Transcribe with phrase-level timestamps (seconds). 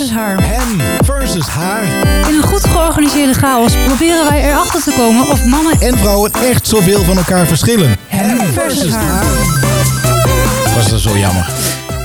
[0.00, 0.36] versus haar.
[0.42, 1.82] Hem versus haar.
[2.28, 6.66] In een goed georganiseerde chaos proberen wij erachter te komen of mannen En vrouwen echt
[6.66, 7.96] zoveel van elkaar verschillen.
[8.06, 9.24] hem versus haar.
[10.74, 11.48] Was dat zo jammer?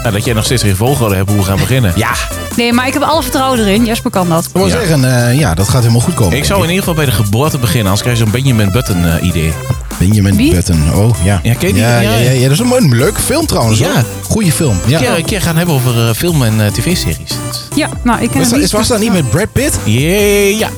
[0.02, 1.94] Nou, dat jij nog steeds geen volgorde hebt hoe we gaan beginnen.
[1.96, 2.12] Ja,
[2.56, 3.86] Nee, maar ik heb alle vertrouwen erin.
[3.86, 4.46] Jesper kan dat.
[4.46, 4.72] ik wil Ja.
[4.72, 6.38] zeggen, eh, ja, dat gaat helemaal goed komen.
[6.38, 9.06] Ik zou in ieder geval bij de geboorte beginnen, anders krijg je zo'n Benjamin Button
[9.06, 9.54] eh, idee.
[10.00, 10.54] Benjamin Wie?
[10.56, 11.40] Button, oh ja.
[11.44, 11.84] Ja, ken je die?
[11.84, 13.80] Ja, Ja, ja, ja, ja, dat is een, een leuke film trouwens.
[13.80, 13.94] Ja.
[13.94, 14.04] hoor.
[14.24, 14.78] Goeie film.
[14.86, 14.98] Ja.
[14.98, 17.38] Een keer, een keer gaan hebben over eh, film en eh, tv-series.
[17.76, 19.80] Ja, nou, ik ken Was, hem dat, was dat niet met Brad Pitt?
[19.84, 20.70] Yeah, ja,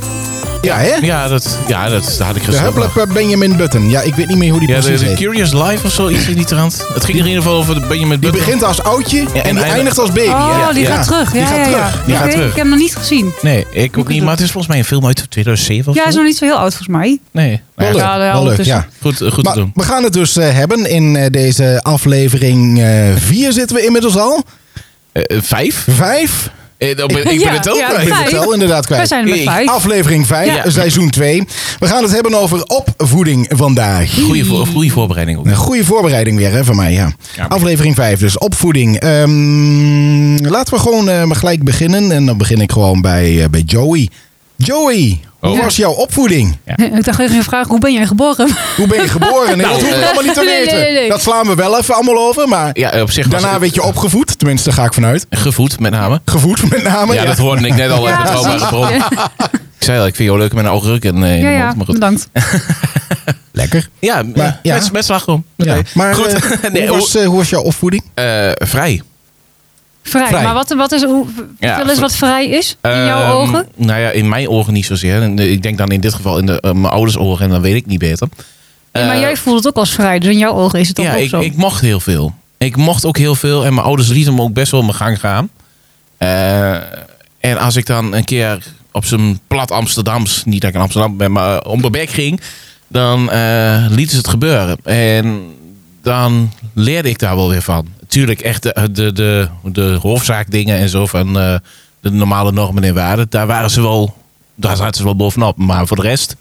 [0.62, 0.96] Ja, hè?
[1.02, 2.64] ja, dat, ja, dat, dat had ik De gezegd.
[2.64, 3.90] huppelijke Benjamin Button.
[3.90, 5.18] Ja, ik weet niet meer hoe die Ja, de, precies de heet.
[5.18, 6.86] Curious Life of zo, iets in die trant.
[6.94, 8.46] Het ging er in ieder geval over de Benjamin Die Button.
[8.46, 10.28] begint als oudje en, en die eindigt- eindigt als baby.
[10.30, 10.74] Oh, ja.
[10.74, 10.96] die Ja.
[10.96, 11.34] gaat terug.
[11.34, 12.04] Ja, Die gaat terug.
[12.06, 12.46] Die gaat terug.
[12.50, 13.32] Ik heb hem nog niet gezien.
[13.42, 16.02] Nee, ik ook niet, maar het is volgens mij een film uit 2007 of Ja,
[16.02, 17.20] hij is nog niet zo heel oud volgens mij.
[17.32, 18.02] Nee, Wel leuk,
[18.32, 18.86] wel leuk, ja.
[19.02, 19.72] goed, eh, goed te doen.
[19.74, 20.90] we gaan het dus eh, hebben.
[20.90, 22.82] In eh, deze aflevering
[23.18, 24.44] 4 zitten we inmiddels al.
[25.12, 25.86] Eh, eh, vijf?
[25.90, 26.50] Vijf.
[26.78, 28.02] Eh, ben- ik Ja, ben het ook ja, kwijt.
[28.02, 28.32] Ik ben vijf.
[28.32, 29.10] het wel inderdaad kwijt.
[29.10, 29.68] Wij zijn er vijf.
[29.70, 30.70] Aflevering 5, Ja.
[30.70, 31.44] seizoen 2.
[31.80, 34.14] We gaan het hebben over opvoeding vandaag.
[34.24, 35.46] Goeie, voor, goeie voorbereiding ook.
[35.46, 37.12] Een goede voorbereiding weer hè, van mij, ja.
[37.36, 37.46] Ja.
[37.46, 39.00] Aflevering 5, dus opvoeding.
[39.00, 42.12] Ehm, laten we gewoon eh, maar gelijk beginnen.
[42.12, 44.10] En dan begin ik gewoon bij, eh, bij Joey.
[44.56, 45.64] Joey, hoe Oh.
[45.64, 46.58] was jouw opvoeding?
[46.98, 48.50] Ik dacht even vragen, hoe ben jij geboren?
[48.78, 49.58] Hoe ben je geboren?
[49.58, 50.78] Nee, dat Nou, hoeven we eh, allemaal niet te nee, weten.
[50.80, 51.10] nee, nee.
[51.10, 52.48] Dat slaan we wel even allemaal over.
[52.48, 54.38] Maar Ja, op zich was daarna werd je opgevoed.
[54.40, 55.26] Tenminste, daar ga ik vanuit.
[55.30, 56.22] gevoed met name.
[56.26, 57.14] Gevoed met name.
[57.14, 58.18] Ja, dat hoorde ik net al uit
[58.60, 58.90] Ja, bron.
[59.80, 61.56] Ik zei al, ik vind jou leuk met een oogruk en eh, in Ja, de
[61.56, 61.94] ja, mond, maar goed.
[61.94, 62.28] bedankt.
[63.52, 63.90] Lekker.
[64.00, 64.74] Ja, Maar, ja.
[64.76, 65.46] Met, met slagroom.
[65.56, 65.74] Ja.
[65.74, 65.84] Nee.
[65.94, 66.34] Maar goed.
[66.34, 68.04] eh, Nee, hoe, was, eh, hoe was jouw opvoeding?
[68.14, 69.02] eh, vrij.
[70.10, 70.28] Vrij.
[70.28, 70.44] Vrij.
[70.44, 71.26] Maar wat, wat is, hoe,
[71.60, 73.68] Ja, eens wat vrij is in jouw Ehm, ogen?
[73.76, 75.22] Nou ja, in mijn ogen niet zozeer.
[75.22, 77.52] En, eh, Ik denk dan in dit geval in de, eh, mijn ouders ogen en
[77.52, 78.28] dan weet ik niet beter.
[78.92, 80.96] Ja, maar Eh, jij voelt het ook als vrij, dus in jouw ogen is het
[80.96, 81.40] toch ja, ook ik, zo?
[81.40, 82.34] ik mocht heel veel.
[82.58, 85.20] Ik mocht ook heel veel en mijn ouders lieten me ook best wel mijn gang
[85.20, 85.50] gaan.
[87.40, 91.18] En als ik dan een keer op zijn plat Amsterdams, niet dat ik in Amsterdam
[91.18, 92.42] ben, maar om de bek ging,
[92.88, 93.20] dan
[93.90, 94.78] lieten ze het gebeuren.
[94.84, 95.42] En
[96.02, 97.88] dan leerde ik daar wel weer van.
[98.08, 101.56] Tuurlijk, echt de, de, de, de en zo van eh,
[102.00, 104.16] de normale normen en waarden, daar waren ze wel,
[104.56, 105.58] daar zaten ze wel bovenop.
[105.58, 106.36] Maar voor de rest,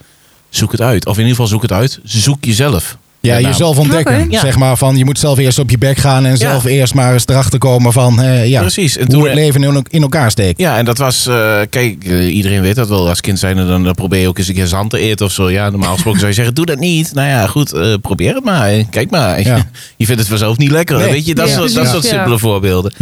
[0.48, 1.06] zoek het uit.
[1.06, 2.00] Of in ieder geval zoek het uit.
[2.02, 2.96] Zoek jezelf.
[3.26, 4.14] Ja, jezelf ontdekken.
[4.20, 4.26] Oké.
[4.30, 4.40] Ja.
[4.40, 7.12] Zeg maar van, je moet zelf eerst op je bek gaan en zelf eerst maar
[7.12, 8.96] eens erachter komen van eh, ja, Precies.
[8.96, 10.58] En hoe het leven in, elkaar steekt.
[10.60, 13.08] Ja, en dat was, eh, kijk, eh, iedereen weet dat wel.
[13.08, 15.32] Als kind zijn dan, dan probeer je ook eens een keer zand te eten of
[15.32, 15.50] zo.
[15.50, 17.14] Ja, normaal gesproken zou je zeggen, doe dat niet.
[17.14, 18.84] Nou ja, goed, probeer het maar.
[18.90, 19.42] Kijk maar.
[19.42, 19.56] Ja.
[19.96, 20.96] Je vindt het vanzelf niet lekker.
[20.98, 21.10] Nee.
[21.10, 22.92] Weet je, dat, soort, dat soort simpele voorbeelden.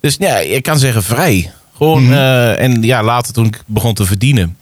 [0.00, 1.50] Dus ja, ik kan zeggen vrij.
[1.76, 2.12] Gewoon, Mhm.
[2.58, 4.56] en ja, later toen ik begon te verdienen.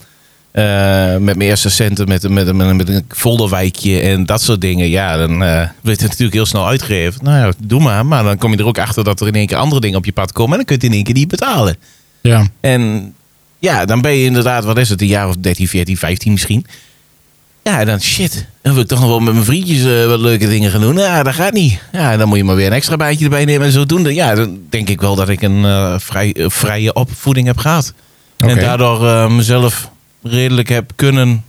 [0.50, 4.88] Eh, met mijn eerste centen, met, met, met, met een folderwijkje en dat soort dingen.
[4.88, 7.24] Ja, dan eh werd het natuurlijk heel snel uitgegeven.
[7.24, 8.06] Nou ja, doe maar.
[8.06, 10.04] Maar dan kom je er ook achter dat er in één keer andere dingen op
[10.04, 10.50] je pad komen.
[10.50, 11.76] En dan kun je het in één keer niet betalen.
[12.20, 12.46] Ja.
[12.60, 13.14] En
[13.58, 16.66] ja, dan ben je inderdaad, wat is het, een jaar of 13, 14, 15 misschien.
[17.62, 18.46] Ja, dan shit.
[18.62, 20.96] Dan wil ik toch nog wel met mijn vriendjes eh, wat leuke dingen gaan doen.
[20.96, 21.80] Ja, dat gaat niet.
[21.92, 24.14] Ja, dan moet je maar weer een extra baantje erbij nemen en zodoende.
[24.14, 27.92] Ja, dan denk ik wel dat ik een vrij, eh, vrije opvoeding heb gehad.
[28.36, 29.90] En daardoor mezelf
[30.22, 31.44] redelijk heb kunnen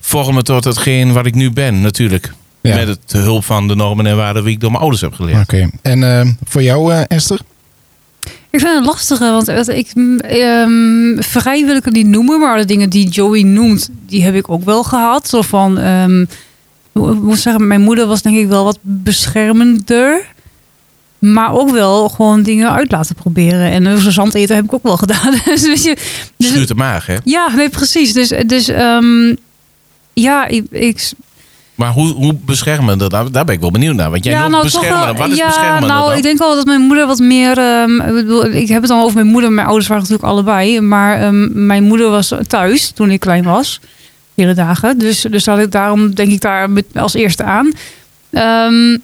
[0.00, 2.32] vormen tot hetgeen wat ik nu ben, natuurlijk.
[2.60, 2.74] Ja.
[2.74, 5.12] Met het de hulp van de normen en waarden die ik door mijn ouders heb
[5.12, 5.40] geleerd.
[5.40, 5.70] Oké.
[5.82, 7.40] En eh, voor jou, eh, Esther?
[8.50, 12.64] Ik vind het lastiger, want ik, ehm, vrij wil ik het niet noemen, maar de
[12.64, 15.28] dingen die Joey noemt, die heb ik ook wel gehad.
[15.28, 16.20] Zo van, ehm,
[16.92, 20.33] ik moet zeggen, mijn moeder was denk ik wel wat beschermender.
[21.32, 23.70] Maar ook wel gewoon dingen uit laten proberen.
[23.70, 25.30] En uh, zand eten heb ik ook wel gedaan.
[25.44, 25.96] dus, weet je,
[26.36, 27.16] dus- Stuurt maag, hè?
[27.24, 28.12] ja, nee, precies.
[28.12, 29.34] Dus, dus ehm,
[30.12, 31.10] ja, ik, ik,
[31.74, 34.10] Maar hoe, hoe beschermender, daar, daar ben ik wel benieuwd naar.
[34.10, 35.04] Want jij toch beschermender.
[35.06, 36.16] wel- Wat is ja, nou, dan?
[36.16, 37.58] ik denk wel dat mijn moeder wat meer...
[37.58, 39.52] ehm, ik, bedoel, ik heb het dan over mijn moeder.
[39.52, 40.80] Mijn ouders waren natuurlijk allebei.
[40.80, 43.80] Maar ehm, mijn moeder was thuis toen ik klein was.
[44.34, 44.98] Hele dagen.
[44.98, 47.72] Dus, dus had ik, daarom denk ik daar als eerste aan.
[48.30, 48.96] Ehm,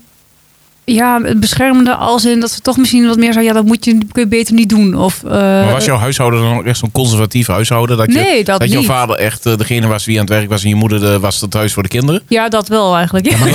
[0.85, 3.45] ja, het beschermende als in dat ze toch misschien wat meer zei...
[3.45, 4.95] Ja, dat moet je, kun je beter niet doen.
[4.97, 7.97] Of, eh, Maar was jouw huishouden dan ook echt zo'n conservatief huishouden?
[7.97, 8.89] Dat, je, Nee, dat jouw niet.
[8.89, 11.43] vader echt eh, degene was wie aan het werk was en je moeder eh, was
[11.43, 12.23] er thuis voor de kinderen?
[12.29, 13.25] Ja, dat wel eigenlijk.
[13.41, 13.53] Nee,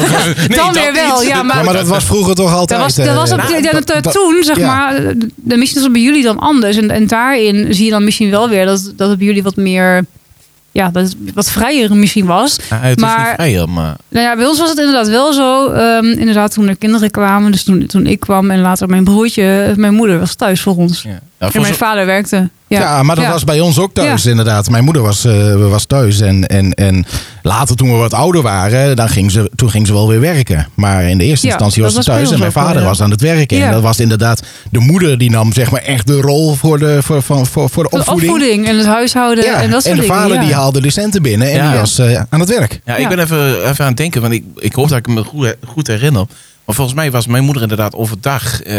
[0.58, 1.22] dan dat weer wel.
[1.24, 2.80] Ja, maar, Ja, maar dat was vroeger toch altijd...
[2.80, 4.68] Dat was, dat eh, was op, nou, ja, dat- dat- dat- toen, zeg ja.
[4.68, 4.96] maar.
[5.02, 6.78] De, de- misschien is het bij jullie dan anders.
[6.78, 9.56] En, en daarin zie je dan misschien wel weer dat, dat het bij jullie wat
[9.56, 10.06] meer.
[10.76, 12.58] Ja, dat wat vrijer misschien was.
[12.70, 13.96] Ja, het is Maar- niet vrijer, maar...
[14.08, 15.68] Nou ja, bij ons was het inderdaad wel zo.
[15.72, 17.52] ehm, inderdaad, toen er kinderen kwamen.
[17.52, 19.74] Dus toen, toen ik kwam en later mijn broertje.
[19.76, 21.02] Mijn moeder was thuis voor ons.
[21.02, 21.10] Ja.
[21.38, 22.50] En mijn zo- vader werkte.
[22.68, 23.32] Ja, maar dat Ja.
[23.32, 24.70] was bij ons ook thuis inderdaad.
[24.70, 26.20] Mijn moeder was, eh, was thuis.
[26.22, 27.06] En, en, en
[27.42, 30.68] later toen we wat ouder waren, dan ging ze, toen ging ze wel weer werken.
[30.74, 32.88] Maar in de eerste Ja, instantie was ze thuis en mijn wel, vader ja.
[32.88, 33.58] was aan het werken.
[33.58, 33.66] Ja.
[33.66, 34.42] En dat was inderdaad
[34.72, 37.84] de moeder die nam zeg maar echt de rol voor de, voor, van, voor, voor
[37.84, 38.68] de De opvoeding.
[38.68, 40.18] en het huishouden Ja, en dat soort en de dingen.
[40.18, 40.44] vader ja.
[40.44, 41.70] die haalde de centen binnen en Ja.
[41.72, 42.80] die was eh, aan het werk.
[42.86, 43.08] Ja, ik Ja.
[43.08, 45.88] ben even, even aan het denken, want ik, ik hoop dat ik me goed, goed
[45.88, 46.26] herinner.
[46.66, 48.76] Maar volgens mij was mijn moeder inderdaad overdag eh,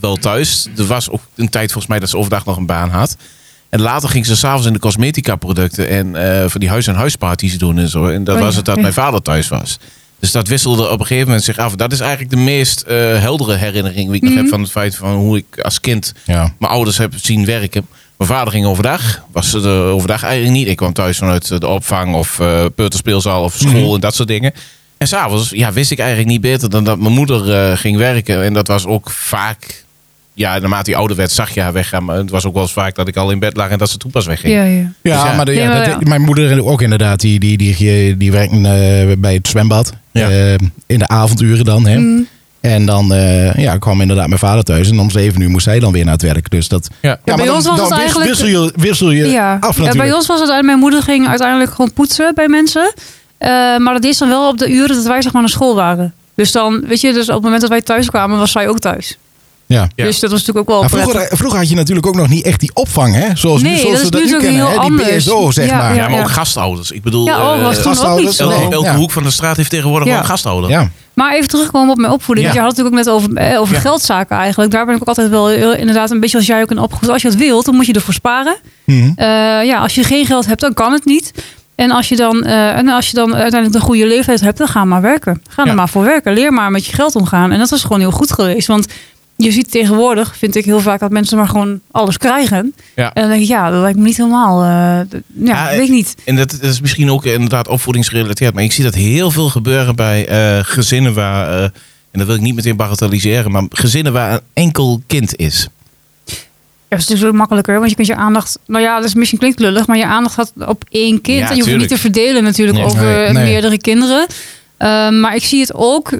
[0.00, 0.66] wel thuis.
[0.76, 3.16] Er was ook een tijd volgens mij dat ze overdag nog een baan had.
[3.68, 6.94] En later ging ze s'avonds in de cosmetica producten en eh voor die huis- en
[6.94, 8.06] huisparties doen en zo.
[8.06, 8.80] En dat Oh ja, was het dat ja.
[8.80, 9.78] mijn vader thuis was.
[10.18, 11.74] Dus dat wisselde op een gegeven moment zich af.
[11.74, 14.40] Dat is eigenlijk de meest eh, heldere herinnering die ik nog Mhm.
[14.40, 16.54] heb van het feit van hoe ik als kind Ja.
[16.58, 17.86] mijn ouders heb zien werken.
[18.16, 19.22] Mijn vader ging overdag.
[19.32, 20.68] Was er overdag eigenlijk niet.
[20.68, 23.94] Ik kwam thuis vanuit de opvang of eh peuterspeelzaal of school Mhm.
[23.94, 24.52] en dat soort dingen.
[24.98, 28.42] En s'avonds ja, wist ik eigenlijk niet beter dan dat mijn moeder eh, ging werken.
[28.44, 29.86] En dat was ook vaak...
[30.34, 32.04] Ja, naarmate die ouder werd, zag je haar weggaan.
[32.04, 33.90] Maar het was ook wel eens vaak dat ik al in bed lag en dat
[33.90, 34.52] ze toen pas wegging.
[34.52, 34.70] Ja, ja.
[34.70, 35.36] Ja, Dus ja.
[35.36, 36.08] maar, de, ja, Nee, maar dat- ja.
[36.08, 39.92] mijn moeder ook inderdaad, die, die, die, die werkte eh, bij het zwembad.
[40.12, 40.28] Ja.
[40.30, 40.52] eh,
[40.86, 41.86] in de avonduren dan.
[41.86, 41.98] Hè.
[41.98, 42.26] Mm.
[42.60, 44.90] En dan eh, ja, kwam inderdaad mijn vader thuis.
[44.90, 46.50] En om zeven uur moest zij dan weer naar het werk.
[46.50, 47.18] Dus dat, Ja.
[47.24, 49.56] bij ons dan, was het dan eigenlijk- Wissel je, wissel je Ja.
[49.60, 50.64] af ja, bij ons was het uit.
[50.64, 52.92] Mijn moeder ging uiteindelijk gewoon poetsen bij mensen.
[53.38, 55.74] Eh, maar dat is dan wel op de uren dat wij zeg maar naar school
[55.74, 56.14] waren.
[56.34, 58.78] Dus dan, weet je, dus op het moment dat wij thuis kwamen, was zij ook
[58.78, 59.18] thuis.
[59.66, 59.88] ja.
[59.94, 60.04] Ja.
[60.04, 62.60] Dus dat was natuurlijk ook wel vroeger, vroeger had je natuurlijk ook nog niet echt
[62.60, 63.14] die opvang.
[63.14, 63.28] Hè?
[63.34, 64.70] Zoals nu, Nee, zoals dat we dat nu natuurlijk kennen.
[64.72, 64.88] heel Hè?
[64.96, 65.24] Die anders.
[65.24, 65.94] BSO, zeg Ja, maar.
[65.94, 66.20] Ja, maar ja.
[66.22, 66.90] ook gastouders.
[66.90, 68.44] Ik bedoel, Ja, oh, eh, was toen ook gastouders, niet zo.
[68.50, 68.72] elke, Nee.
[68.72, 68.94] elke Ja.
[68.96, 70.12] hoek van de straat heeft tegenwoordig Ja.
[70.14, 70.70] wel een gasthouder.
[70.70, 70.90] ja.
[71.14, 72.46] Maar even terugkomen op mijn opvoeding.
[72.46, 73.80] Want je had het natuurlijk ook net over, eh, over Ja.
[73.80, 74.70] geldzaken eigenlijk.
[74.70, 77.08] Daar ben ik ook altijd wel heel- inderdaad een beetje als jij ook in opgevoed.
[77.08, 78.56] Als je het wilt, dan moet je ervoor sparen.
[78.84, 79.10] Mhm.
[79.16, 79.26] Eh,
[79.64, 81.32] ja, als je geen geld hebt, dan kan het niet.
[81.78, 84.68] En als je dan, eh, en als je dan uiteindelijk een goede leeftijd hebt, dan
[84.68, 85.42] ga maar werken.
[85.48, 85.74] Ga er Ja.
[85.74, 86.32] maar voor werken.
[86.34, 87.52] Leer maar met je geld omgaan.
[87.52, 88.66] En dat is gewoon heel goed geweest.
[88.66, 88.86] Want
[89.36, 92.74] je ziet tegenwoordig, vind ik heel vaak, dat mensen maar gewoon alles krijgen.
[92.96, 93.12] Ja.
[93.12, 94.62] En dan denk ik, ja, dat lijkt me niet helemaal.
[94.62, 95.02] eh, ja,
[95.44, 96.14] Ja, weet ik niet.
[96.24, 98.54] En dat, dat is misschien ook inderdaad opvoedingsgerelateerd.
[98.54, 101.62] Maar ik zie dat heel veel gebeuren bij eh, gezinnen waar...
[101.62, 103.50] en dat wil ik niet meteen bagatelliseren.
[103.50, 105.68] Maar gezinnen waar een enkel kind is.
[106.90, 108.58] Ja, dat is natuurlijk makkelijker, want je kunt je aandacht...
[108.66, 111.38] Nou ja, dat is misschien klinkt lullig, maar je aandacht gaat op één kind.
[111.38, 112.86] Ja, en je hoeft het niet te verdelen natuurlijk Nee.
[112.86, 113.44] over Nee, nee.
[113.44, 114.26] meerdere kinderen.
[114.76, 116.10] Ehm, maar ik zie het ook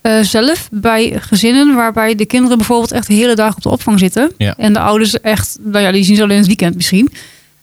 [0.00, 3.98] eh, zelf bij gezinnen waarbij de kinderen bijvoorbeeld echt de hele dag op de opvang
[3.98, 4.32] zitten.
[4.36, 4.54] Ja.
[4.56, 7.12] En de ouders echt, nou ja, die zien ze alleen in het weekend misschien.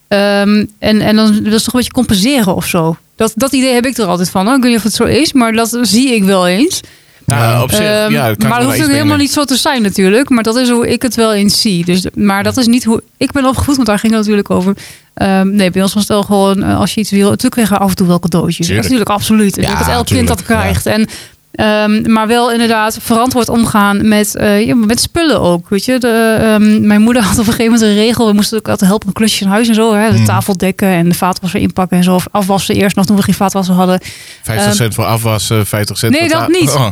[0.08, 2.98] Ehm, en, en dan wil ze toch een beetje compenseren of zo.
[3.16, 4.46] Dat, dat idee heb ik er altijd van.
[4.46, 4.56] Hoor.
[4.56, 6.82] Ik weet niet of het zo is, maar dat zie ik wel eens.
[7.26, 9.56] Nou, op zich, Ehm, ja, dat kan maar dat hoeft ook helemaal niet zo te
[9.56, 10.30] zijn natuurlijk.
[10.30, 11.86] Maar dat is hoe ik het wel eens zie.
[11.86, 14.74] Dus, maar dat is niet hoe ik ben opgevoed, want daar ging het natuurlijk over.
[15.14, 17.24] Ehm, nee, bij ons was het wel gewoon, eh, als je iets wil...
[17.30, 18.66] Natuurlijk kregen we af en toe wel cadeautjes.
[18.66, 18.82] Tuurlijk.
[18.82, 19.56] Natuurlijk, absoluut.
[19.56, 20.86] Ja, dat elk kind dat krijgt.
[20.86, 21.08] En,
[21.52, 25.70] ehm, maar wel inderdaad verantwoord omgaan met, eh, ja, met spullen ook.
[25.70, 25.98] Weet je?
[26.00, 28.28] De, mijn moeder had op een gegeven moment een regel.
[28.28, 29.94] We moesten ook altijd helpen met klusjes in huis en zo.
[29.94, 30.10] Hè?
[30.10, 30.26] De Hmm.
[30.26, 32.16] tafel dekken en de vaatwasser inpakken en zo.
[32.16, 34.00] Of afwassen eerst nog toen we geen vaatwasser hadden.
[34.44, 36.70] 50 cent voor afwas, eh, 50 cent Nee, voor dat ta- niet.
[36.74, 36.88] Oh.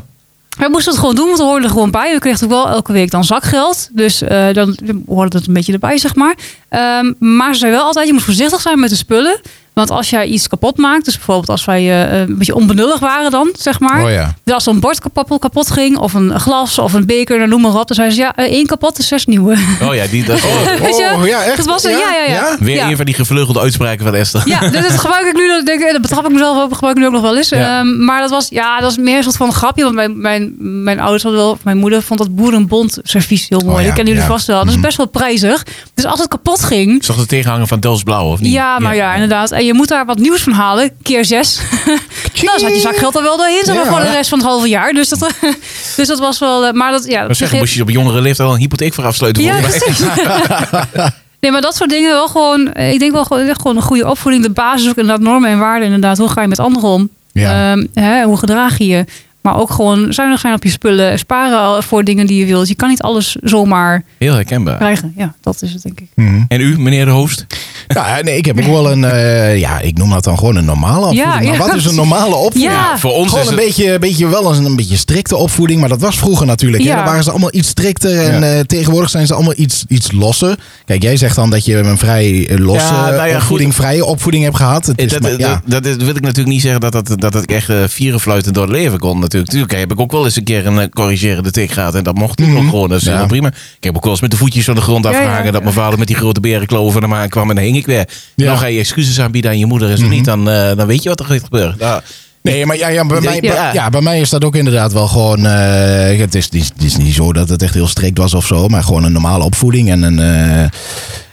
[0.61, 2.13] We moesten het gewoon doen, want we hoorden er gewoon bij.
[2.13, 3.89] We kregen ook wel elke week dan zakgeld.
[3.91, 4.77] Dus eh, dan
[5.07, 6.35] hoorde het een beetje erbij, zeg maar.
[6.69, 9.39] Ehm, maar ze zei wel altijd, je moet voorzichtig zijn met de spullen.
[9.73, 13.31] Want als jij iets kapot maakt, dus bijvoorbeeld als wij eh, een beetje onbenullig waren
[13.31, 14.03] dan, zeg maar.
[14.03, 14.33] Oh ja.
[14.43, 17.61] Dus als zo'n bord kapot, kapot ging, of een glas, of een beker, dan noem
[17.61, 17.87] maar op.
[17.87, 19.55] Dan zeiden ze, ja, eh, één kapot is zes nieuwe.
[19.81, 20.43] Oh ja, die, dat is
[20.81, 21.13] Weet je?
[21.17, 21.57] Oh, ja, echt?
[21.57, 22.55] Dat was, ja, ja, ja.
[22.59, 22.89] weer Ja.
[22.89, 24.41] een van die gevleugelde uitspraken van Esther.
[24.45, 26.95] Ja, dus dat gebruik ik nu, dat, denk, ik- dat betrap ik mezelf op, gebruik
[26.95, 27.49] ik nu ook nog wel eens.
[27.49, 27.79] Ja.
[27.79, 29.83] Ehm, maar dat was, ja, dat was meer een soort van grapje.
[29.83, 33.71] Want mijn, mijn, mijn ouders hadden wel, mijn moeder vond dat boerenbond servies heel mooi.
[33.75, 34.33] Oh ja, dat kennen jullie ja.
[34.33, 34.57] vast wel.
[34.59, 34.81] Dat is Mhm.
[34.81, 35.65] best wel prijzig.
[35.93, 38.51] Dus als het kapot ging, Ik zag de tegenhanger van Dels Blauw, of niet?
[38.53, 39.13] ja, maar ja.
[39.13, 39.59] inderdaad.
[39.61, 41.59] En je moet daar wat nieuws van halen, keer zes.
[42.43, 43.91] nou, zat je zakgeld er wel doorheen, zeg maar, Ja.
[43.91, 44.93] voor de rest van het halve jaar.
[44.93, 45.19] Dus dat,
[45.97, 47.19] dus dat was wel, eh, maar dat, ja.
[47.19, 49.43] Maar op zeg, zich- moest je op jongere leeftijd al een hypotheek voor afsluiten?
[49.43, 49.59] ja.
[51.39, 52.71] Nee, maar dat soort dingen wel gewoon.
[52.73, 54.43] eh, Ik denk wel gewoon, gewoon een goede opvoeding.
[54.43, 55.85] De basis ook inderdaad normen en waarden.
[55.85, 57.09] Inderdaad, hoe ga je met anderen om?
[57.31, 57.71] Ja.
[57.71, 59.05] Ehm, hè, hoe gedraag je je?
[59.41, 61.19] Maar ook gewoon zuinig zijn op je spullen.
[61.19, 62.67] Sparen voor dingen die je wilt.
[62.67, 64.77] Je kan niet alles zomaar Heel herkenbaar.
[64.77, 65.13] krijgen.
[65.17, 66.07] Ja, dat is het denk ik.
[66.15, 66.41] Mhm.
[66.47, 67.45] En u, meneer de host?
[67.93, 70.65] Ja, nee, ik heb ook wel een, eh, ja, ik noem dat dan gewoon een
[70.65, 71.43] normale opvoeding.
[71.43, 72.73] Ja, maar wat is een normale opvoeding?
[72.73, 72.97] Ja.
[72.99, 73.65] voor ons Gewoon is een het...
[73.65, 76.83] beetje, beetje wel een, een beetje strikte opvoeding, maar dat was vroeger natuurlijk.
[76.83, 76.89] hè.
[76.89, 76.95] Ja.
[76.95, 78.53] Dan waren ze allemaal iets strikter en Ja.
[78.53, 80.55] eh, tegenwoordig zijn ze allemaal iets, iets losser.
[80.85, 84.05] Kijk, jij zegt dan dat je een vrij eh, losse Ja, nou ja, opvoeding, vrije
[84.05, 84.85] opvoeding hebt gehad.
[84.85, 85.61] Het is dat, maar- dat, ja.
[85.65, 88.63] dat, dat wil ik natuurlijk niet zeggen dat, dat, dat ik echt uh, vierenfluitend door
[88.63, 89.19] het leven kon.
[89.19, 89.51] Natuurlijk.
[89.51, 91.95] Tuurlijk heb ik ook wel eens een keer een corrigerende tik gehad.
[91.95, 92.61] En dat mocht toen Mhm.
[92.61, 92.89] nog gewoon.
[92.89, 93.47] Dat is prima.
[93.47, 95.45] Ik heb ook wel eens met de voetjes van de grond afgehangen.
[95.45, 95.51] ja.
[95.51, 97.49] Dat mijn vader met die grote berenkloven naar me kwam.
[97.49, 98.07] En hing ik weer.
[98.35, 98.45] Ja.
[98.45, 99.89] Dan ga je excuses aanbieden aan je moeder.
[99.89, 100.11] En zo Mhm.
[100.13, 101.75] niet, dan, uh, dan weet je wat er gaat gebeuren.
[101.79, 102.01] Ja.
[102.43, 103.53] Nee, maar ja, ja, bij, mij, Ja.
[103.53, 105.45] bij- ja, bij mij is dat ook inderdaad wel gewoon.
[105.45, 108.67] eh, het, is, het, is, niet zo dat het echt heel strikt was of zo,
[108.67, 109.89] maar gewoon een normale opvoeding.
[109.89, 110.69] En een, eh,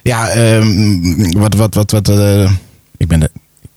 [0.02, 2.08] Ja, ehm, wat, wat, wat, wat.
[2.08, 2.50] eh,
[2.96, 3.30] ik ben de.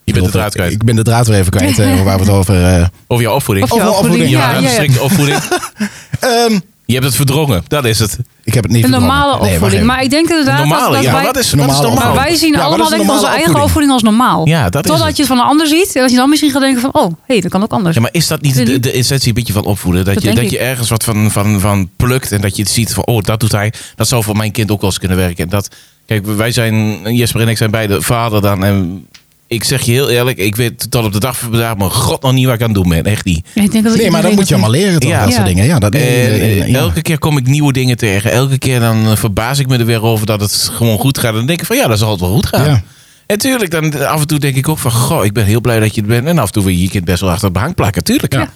[0.04, 0.72] Je bent de draad kwijt.
[0.72, 2.64] Ik ben de draad weer even kwijt eh, waar we het over.
[2.64, 3.70] eh, Over jouw opvoeding.
[3.70, 4.12] Over opvoeding.
[4.12, 4.68] opvoeding, Ja, Ja, ja, een ja.
[4.68, 5.38] strikte opvoeding.
[6.20, 6.58] ehm,
[6.92, 7.62] Je hebt het verdrongen.
[7.68, 8.18] Dat is het.
[8.44, 9.16] ik heb het niet Een verdrongen.
[9.16, 9.72] normale Nee, wacht opvoeding.
[9.82, 9.86] even.
[9.86, 11.12] Maar ik denk inderdaad dat, Normale, dat ja.
[11.12, 11.24] wij...
[11.24, 11.94] Wat is, wat is normaal?
[11.94, 13.64] Maar wij zien Ja, wat is allemaal een denk ik onze normale eigen opvoeding?
[13.64, 14.46] opvoeding als normaal.
[14.48, 15.16] Ja, dat is Totdat het.
[15.16, 15.94] je het van een ander ziet.
[15.96, 16.90] En dat je dan misschien gaat denken van...
[16.94, 17.94] Oh, hé, hey, dat kan ook anders.
[17.94, 20.04] Ja, maar is dat niet de, de essentie een beetje van opvoeden?
[20.04, 20.62] Dat, Dat je, denk dat je ik.
[20.66, 23.52] ergens wat van, van, van plukt en dat je het ziet van, oh, dat doet
[23.52, 23.72] hij.
[23.96, 25.44] Dat zou voor mijn kind ook wel eens kunnen werken.
[25.44, 25.68] En dat,
[26.06, 28.64] kijk, wij zijn, Jesper en ik zijn beide vader dan.
[28.64, 29.06] En
[29.52, 32.22] ik zeg je heel eerlijk, ik weet tot op de dag van vandaag mijn god
[32.22, 33.04] nog niet wat ik aan het doen ben.
[33.04, 33.46] Echt niet.
[33.54, 35.10] Ja, ik denk dat Nee, maar dat moet je dat allemaal leren toch?
[35.10, 35.24] Ja.
[35.24, 35.64] Dat soort dingen.
[35.64, 36.78] Ja, dat, En, eh, eh, eh, ja.
[36.78, 38.30] Elke keer kom ik nieuwe dingen tegen.
[38.30, 41.30] Elke keer dan verbaas ik me er weer over dat het gewoon goed gaat.
[41.30, 42.64] En dan denk ik van, ja, dan zal het wel goed gaan.
[42.64, 42.82] Ja.
[43.26, 45.80] En tuurlijk, dan af en toe denk ik ook van, goh, ik ben heel blij
[45.80, 46.26] dat je het bent.
[46.26, 48.32] En af en toe wil je je kind best wel achter het behang plakken, tuurlijk.
[48.32, 48.50] Ja.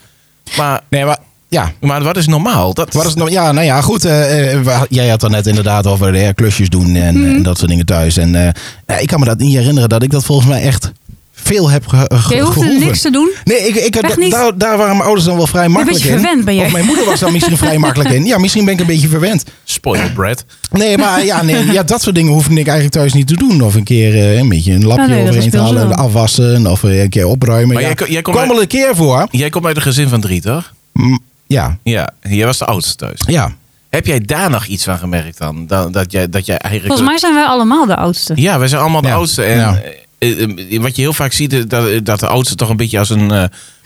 [0.57, 1.73] Maar, Nee, maar ja.
[1.81, 2.75] maar wat is normaal?
[2.75, 4.05] Dat, Wat is nou, ja, nou ja, goed.
[4.05, 7.35] eh, eh, jij had het net inderdaad over eh, klusjes doen en, Mhm.
[7.37, 8.17] en dat soort dingen thuis.
[8.17, 8.55] En
[9.00, 10.93] ik kan me dat niet herinneren dat ik dat volgens mij echt
[11.33, 12.79] veel heb ge, ge- Je gehoeven.
[12.79, 13.31] niks te doen.
[13.45, 16.21] Nee, ik, ik, daar, daar waren mijn ouders dan wel vrij makkelijk beetje in.
[16.21, 16.67] verwend ben jij.
[16.67, 18.25] Of mijn moeder was dan misschien vrij makkelijk in.
[18.25, 19.45] Ja, misschien ben ik een beetje verwend.
[19.65, 20.45] Spoiled brat.
[20.71, 23.61] Nee, maar ja, nee, ja, dat soort dingen hoefde ik eigenlijk thuis niet te doen.
[23.61, 26.83] Of een keer eh, een beetje een lapje Ah, nee, overheen te halen, afwassen of
[26.83, 27.75] een keer opruimen.
[27.75, 27.93] Maar ja.
[27.97, 29.26] jij jij komt kwam uit- er een keer voor.
[29.31, 30.73] Jij komt uit een gezin van drie, toch?
[30.93, 33.21] Mm, Ja, Ja, jij was de oudste thuis.
[33.26, 33.53] ja.
[33.91, 35.67] Heb jij daar nog iets van gemerkt dan?
[35.67, 36.87] Dat, dat, jij, dat jij eigenlijk...
[36.95, 38.33] Volgens mij zijn wij allemaal de oudste.
[38.37, 39.15] Ja, wij zijn allemaal de Ja.
[39.15, 39.43] oudste.
[39.43, 39.81] En Ja.
[40.19, 40.43] eh,
[40.75, 43.11] eh, wat je heel vaak ziet, is dat, dat de oudste toch een beetje als
[43.11, 43.45] een eh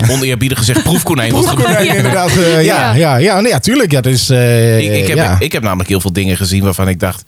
[0.09, 1.73] oneerbiedig gezegd proefkonijn wordt gebruikt.
[1.77, 2.31] Proefkonijn, inderdaad.
[2.37, 2.95] eh, ja, Ja.
[2.95, 3.91] ja, ja, nee, ja, tuurlijk.
[3.93, 5.37] Ja, dat is, eh, Ik, ik, heb, ja.
[5.39, 7.23] ik heb namelijk heel veel dingen gezien waarvan ik dacht...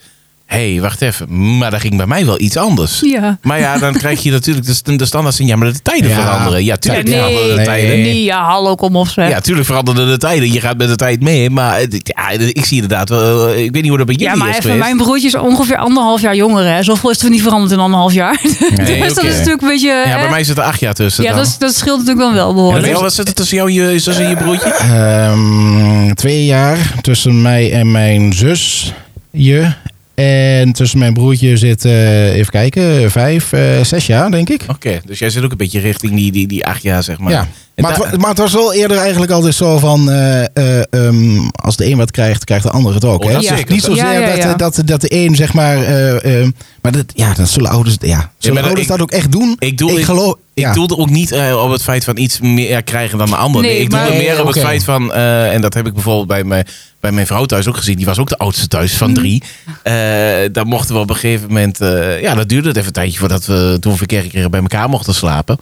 [0.52, 1.59] Hé, hey, wacht even.
[1.59, 3.00] Maar dat ging bij mij wel iets anders.
[3.04, 3.38] Ja.
[3.42, 5.37] Maar ja, dan krijg je natuurlijk de, de standaard.
[5.38, 6.21] Ja, maar de tijden Ja.
[6.21, 6.64] veranderen.
[6.64, 7.88] Ja, tuurlijk nee, veranderen de nee, tijden.
[8.00, 9.28] Nee, ja, hallo, kom op zeg.
[9.28, 10.52] Ja, tuurlijk veranderden de tijden.
[10.52, 11.50] Je gaat met de tijd mee.
[11.50, 13.49] Maar het- ja, ik zie inderdaad wel...
[13.50, 15.76] Ik weet niet hoe dat bij jullie Ja, maar is even, mijn broertje is ongeveer
[15.76, 16.64] anderhalf jaar jonger.
[16.66, 16.82] Hè.
[16.82, 18.40] Zoveel is er niet veranderd in anderhalf jaar.
[18.76, 20.02] Nee, dus dat is natuurlijk een beetje...
[20.06, 21.25] Ja, bij mij zit er acht jaar tussen.
[21.25, 22.85] ja dat, is- dat scheelt natuurlijk dan wel En behoorlijk.
[22.87, 24.75] Riel, wat zit er tussen jou, je en je broertje?
[24.75, 28.92] Ehm, twee jaar tussen mij en mijn zus.
[29.30, 29.73] Je.
[30.14, 34.64] En tussen mijn broertje zit, eh, even kijken, vijf, eh, zes jaar, denk ik.
[34.69, 37.33] Oké, dus jij zit ook een beetje richting die, die, die acht jaar, zeg maar.
[37.33, 37.49] ja.
[37.76, 40.11] Maar, het, maar het was wel eerder eigenlijk altijd zo van...
[40.11, 43.21] eh, eh, ehm, als de een wat krijgt, krijgt de ander het ook.
[43.23, 43.33] Oh, hè?
[43.33, 43.73] dat Het is zeker.
[43.75, 44.55] Niet zozeer Ja, ja, ja.
[44.55, 45.76] Dat, dat, dat de een, zeg maar...
[45.76, 46.49] eh, eh,
[46.83, 49.57] maar dat, ja, dat zullen ouders, ja, zullen dat- ouders ik- dat ook echt doen.
[49.59, 50.35] ik doe- ik- geloof...
[50.55, 50.73] Ik ja.
[50.73, 53.62] doelde ook niet eh, op het feit van iets meer krijgen dan de ander.
[53.62, 55.93] Nee, Nee, ik doelde maar- meer op het feit van, eh, en dat heb ik
[55.95, 56.67] bijvoorbeeld bij mijn,
[57.00, 57.97] bij mijn vrouw thuis ook gezien.
[57.97, 59.43] Die was ook de oudste thuis van drie.
[59.83, 59.95] Eh
[60.52, 63.19] dan mochten we op een gegeven moment, eh, ja, dat duurde het even een tijdje
[63.19, 65.59] voordat we toen we verkering kregen bij elkaar mochten slapen.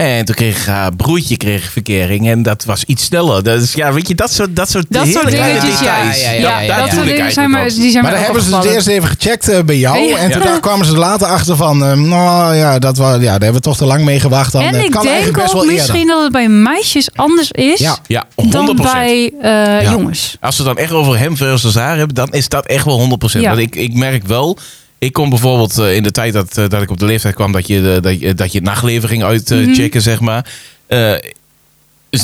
[0.00, 3.42] En toen kreeg haar broertje kreeg verkering en dat was iets sneller.
[3.42, 6.02] Dus ja, weet je, dat soort, dat soort, Dat soort dingetjes, ja.
[6.02, 8.22] Ja, ja, Ja, ja, daar dat doe soort dingen zijn maar, die zijn Maar dan
[8.22, 8.74] hebben ze het opgevallen.
[8.74, 9.98] eerst even gecheckt eh, bij jou.
[9.98, 10.16] Ja.
[10.16, 11.84] En toen daar kwamen ze er later achter van...
[11.84, 14.52] eh, nou ja, dat was, ja, daar hebben we toch te lang mee gewacht.
[14.52, 17.08] Dan, En eh, ik kan denk eigenlijk best ook wel misschien dat het bij meisjes
[17.14, 17.98] anders is Ja.
[18.06, 18.48] Ja, 100%.
[18.50, 19.50] dan bij eh,
[19.82, 19.90] Ja.
[19.90, 20.36] jongens.
[20.40, 23.40] Als we dan echt over hem versus haar hebben, dan is dat echt wel 100%.
[23.40, 23.48] Ja.
[23.48, 24.58] Want ik, ik merk wel,
[25.00, 27.52] ik kom bijvoorbeeld eh, in de tijd dat, eh, dat ik op de leeftijd kwam
[27.52, 30.52] dat je, eh, dat je, dat je nachtleven ging uitchecken, zeg maar.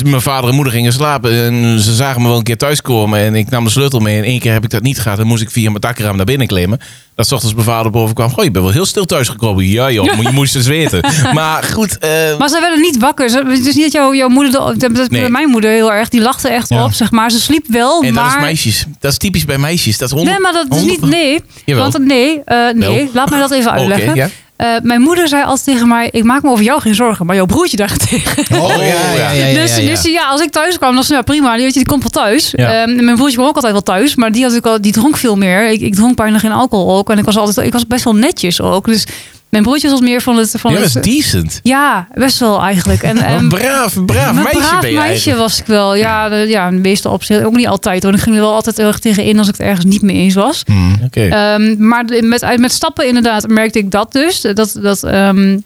[0.05, 3.35] Mijn vader en moeder gingen slapen en ze zagen me wel een keer thuiskomen en
[3.35, 4.17] ik nam de sleutel mee.
[4.17, 6.25] En één keer heb ik dat niet gehad en moest ik via mijn dakraam naar
[6.25, 6.79] binnen klimmen.
[7.15, 8.29] Dat 's ochtends mijn vader boven kwam.
[8.29, 9.65] Goh, je bent wel heel stil thuisgekomen.
[9.67, 11.01] Ja joh, je moest eens weten.
[11.33, 13.25] Maar goed, eh, Maar ze werden niet wakker.
[13.31, 14.51] Het is niet dat jouw, jouw moeder...
[14.51, 15.29] de- Dat dat- Nee.
[15.29, 16.09] Mijn moeder heel erg.
[16.09, 16.83] Die lachte echt Ja.
[16.83, 17.31] op, zeg maar.
[17.31, 18.23] Ze sliep wel, en maar...
[18.23, 18.85] dat is meisjes.
[18.99, 19.97] Dat is typisch bij meisjes.
[19.97, 20.99] Dat is 100, Nee, maar dat is niet...
[20.99, 21.39] 100 Nee.
[21.65, 21.91] Jawel.
[21.91, 22.87] Want nee, eh, nee.
[23.03, 23.07] Wel.
[23.13, 24.15] Laat mij dat even uitleggen.
[24.15, 24.29] ja.
[24.57, 26.09] Eh, mijn moeder zei altijd tegen mij...
[26.11, 28.45] Ik maak me over jou geen zorgen, maar jouw broertje daartegen.
[28.61, 31.25] Oh, ja, ja, ja, ja, dus, dus ja, als ik thuis kwam, dan was het,
[31.25, 31.53] prima.
[31.53, 32.55] Die, weet je, die komt wel thuis.
[32.55, 34.15] En mijn broertje kwam ook altijd wel thuis.
[34.15, 35.69] Maar die, had ik al, die dronk veel meer.
[35.69, 37.09] Ik, ik dronk bijna geen alcohol ook.
[37.09, 38.85] En ik was, altijd, ik was best wel netjes ook.
[38.85, 39.05] Dus
[39.49, 40.53] mijn broertje was meer van het...
[40.57, 41.59] Van Ja, het is decent.
[41.63, 43.01] ja, best wel eigenlijk.
[43.01, 45.39] En, Een en braaf, braaf meisje braaf ben je meisje eigenlijk.
[45.39, 45.95] was ik wel.
[45.95, 47.43] Ja, de, ja, meestal op zich.
[47.43, 48.13] Ook niet altijd hoor.
[48.13, 50.15] Ik ging er wel altijd heel erg tegen in als ik het ergens niet mee
[50.15, 50.63] eens was.
[51.03, 51.27] Oké.
[51.27, 54.41] Ehm, maar met, met stappen inderdaad merkte ik dat dus.
[54.41, 55.57] Dat, dat, ehm,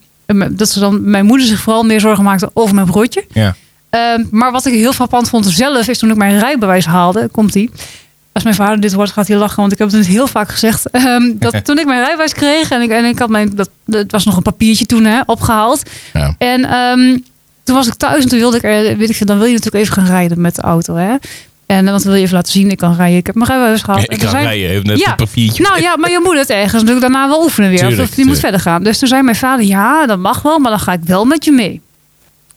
[0.52, 3.26] dat ze dan, mijn moeder zich vooral meer zorgen maakte over mijn broertje.
[3.32, 3.56] Ja.
[3.90, 7.54] Ehm, maar wat ik heel frappant vond zelf, is toen ik mijn rijbewijs haalde, komt
[7.54, 7.70] die.
[8.34, 10.90] Als mijn vader dit hoort, gaat hij lachen, want ik heb het heel vaak gezegd.
[10.92, 14.12] ehm, dat toen ik mijn rijbewijs kreeg en ik, en ik had mijn, dat, het
[14.12, 15.84] was nog een papiertje toen hè, opgehaald.
[16.14, 16.36] Ja.
[16.38, 17.18] En ehm,
[17.64, 19.84] toen was ik thuis en toen wilde ik, er, weet ik dan wil je natuurlijk
[19.84, 20.96] even gaan rijden met de auto.
[20.96, 21.16] Hè?
[21.66, 23.18] En dan wil je even laten zien, ik kan rijden.
[23.18, 24.12] Ik heb mijn rijbewijs gehaald.
[24.12, 25.10] ik kan zei- rijden, heeft net Ja.
[25.10, 25.64] een papiertje.
[25.64, 27.80] nou ja, maar je moet het ergens natuurlijk daarna wel oefenen weer.
[27.80, 28.84] Tuurlijk, of je moet verder gaan.
[28.84, 31.46] Dus toen zei mijn vader, ja, dat mag wel, maar dan ga ik wel met
[31.46, 31.82] je mee.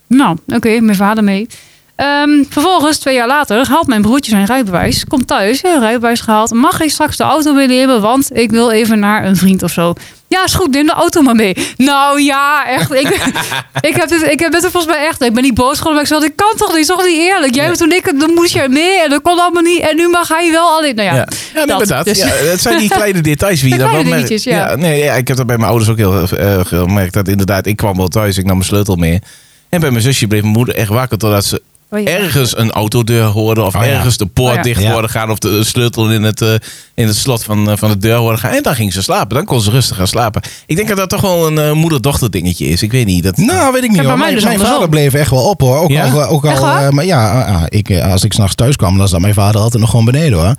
[0.07, 1.47] Nou, oké, mijn vader mee.
[1.97, 5.05] Ehm, vervolgens, twee jaar later, haalt mijn broertje zijn rijbewijs.
[5.05, 6.53] Komt thuis, rijbewijs gehaald.
[6.53, 8.01] Mag ik straks de auto meenemen?
[8.01, 9.93] Want ik wil even naar een vriend of zo.
[10.29, 11.57] Ja, is goed, neem de auto maar mee.
[11.77, 12.93] Nou ja, echt.
[12.95, 13.09] Ik,
[13.91, 15.23] ik heb dit, ik heb dit er volgens mij echt.
[15.23, 17.17] Ik ben niet boos geworden, maar ik zei, ik kan toch niet, is toch niet
[17.19, 17.55] eerlijk?
[17.55, 17.73] Jij Ja.
[17.73, 19.81] toen ik, dan moest je mee en dat kon allemaal niet.
[19.81, 20.95] En nu mag hij wel alleen.
[20.95, 21.71] Nou ja, Ja, ja dat.
[21.81, 22.05] inderdaad.
[22.05, 24.43] Dus- Ja, het zijn die kleine details wie je dan wel merkt.
[24.43, 24.75] ja.
[24.77, 27.15] nee, ja, ik heb dat bij mijn ouders ook heel eh, gemerkt.
[27.15, 29.21] Dat inderdaad, ik kwam wel thuis, ik nam mijn sleutel mee.
[29.69, 31.63] En bij mijn zusje bleef mijn moeder echt wakker totdat ze
[31.95, 32.07] Oh ja.
[32.07, 33.63] ergens een autodeur hoorde.
[33.63, 33.89] Of Oh ja.
[33.89, 34.63] ergens de poort Oh ja.
[34.63, 34.93] dicht Ja.
[34.93, 35.31] hoorde gaan.
[35.31, 36.55] Of de sleutel in het, eh,
[36.95, 38.51] in het slot van, eh, van de deur hoorde gaan.
[38.53, 39.37] En dan ging ze slapen.
[39.37, 40.43] Dan kon ze rustig gaan slapen.
[40.67, 42.83] Ik denk dat dat toch wel een eh, moeder-dochter dingetje is.
[42.83, 43.23] Ik weet niet.
[43.23, 44.19] Dat, Nou, weet ik niet Ja, bij hoor.
[44.21, 45.79] mij Mijn, dus mijn vader bleef echt wel op hoor.
[45.79, 46.11] Ook Ja?
[46.11, 49.09] al, ook Echt al maar ja, ah, ik, eh, als ik s'nachts thuis kwam, dan
[49.09, 50.55] zat mijn vader altijd nog gewoon beneden hoor.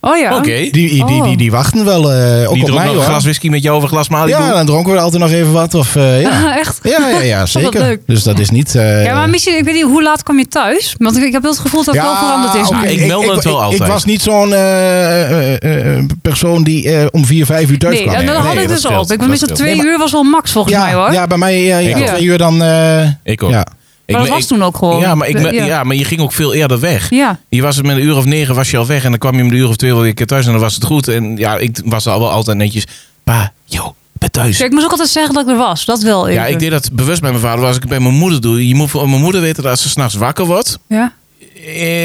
[0.00, 0.36] Oh ja.
[0.36, 0.44] Oké.
[0.52, 3.02] Die, die, die, die, die wachten wel eh, ook Die op mij nog hoor.
[3.02, 4.42] een glas whisky met jou over glas Malibu.
[4.42, 5.74] ja, dan dronken we altijd nog even wat.
[5.74, 6.56] Of, eh, ja.
[6.58, 6.78] Echt?
[6.82, 7.80] Ja, ja, ja, zeker.
[7.80, 8.00] leuk.
[8.06, 8.74] Dus dat is niet...
[8.74, 10.94] eh, Ja, maar misschien, ik weet niet, hoe laat kom je thuis?
[10.98, 12.68] Want ik, ik heb wel het gevoel dat het wel veranderd is.
[12.68, 12.86] oké.
[12.86, 12.88] nu.
[12.92, 13.80] ik meldde het wel ik, altijd.
[13.80, 17.94] Ik was niet zo'n eh, eh, eh, persoon die eh, om vier, vijf uur thuis
[17.94, 18.14] Nee, kwam.
[18.14, 19.10] en dan Nee, had ik dat dus.
[19.10, 19.54] Ik Dat mis dat scheelt.
[19.60, 21.12] twee Nee, uur was wel max volgens ja, mij hoor.
[21.12, 22.62] ja, bij mij ja, Ik twee uur dan...
[22.62, 23.50] eh, Ik ook.
[24.08, 25.00] Ik, maar dat was ik- toen ook gewoon.
[25.00, 25.64] Ja maar, ik, Ja.
[25.64, 25.82] ja.
[25.84, 27.10] maar je ging ook veel eerder weg.
[27.10, 27.38] Ja.
[27.48, 29.04] Je was het met een uur of negen was je al weg.
[29.04, 30.46] En dan kwam je om een uur of twee wel weer thuis.
[30.46, 31.08] En dan was het goed.
[31.08, 32.84] En ja, ik was al wel altijd netjes.
[33.24, 34.58] Pa, yo, ik ben thuis.
[34.58, 35.84] Ja, ik moest ook altijd zeggen dat ik er was.
[35.84, 36.40] Dat wel even.
[36.40, 37.64] Ja, ik deed dat bewust bij mijn vader.
[37.64, 38.68] Als ik het bij mijn moeder doe.
[38.68, 40.78] Je moet voor mijn moeder weten dat als ze s'nachts wakker wordt.
[40.88, 41.12] Ja?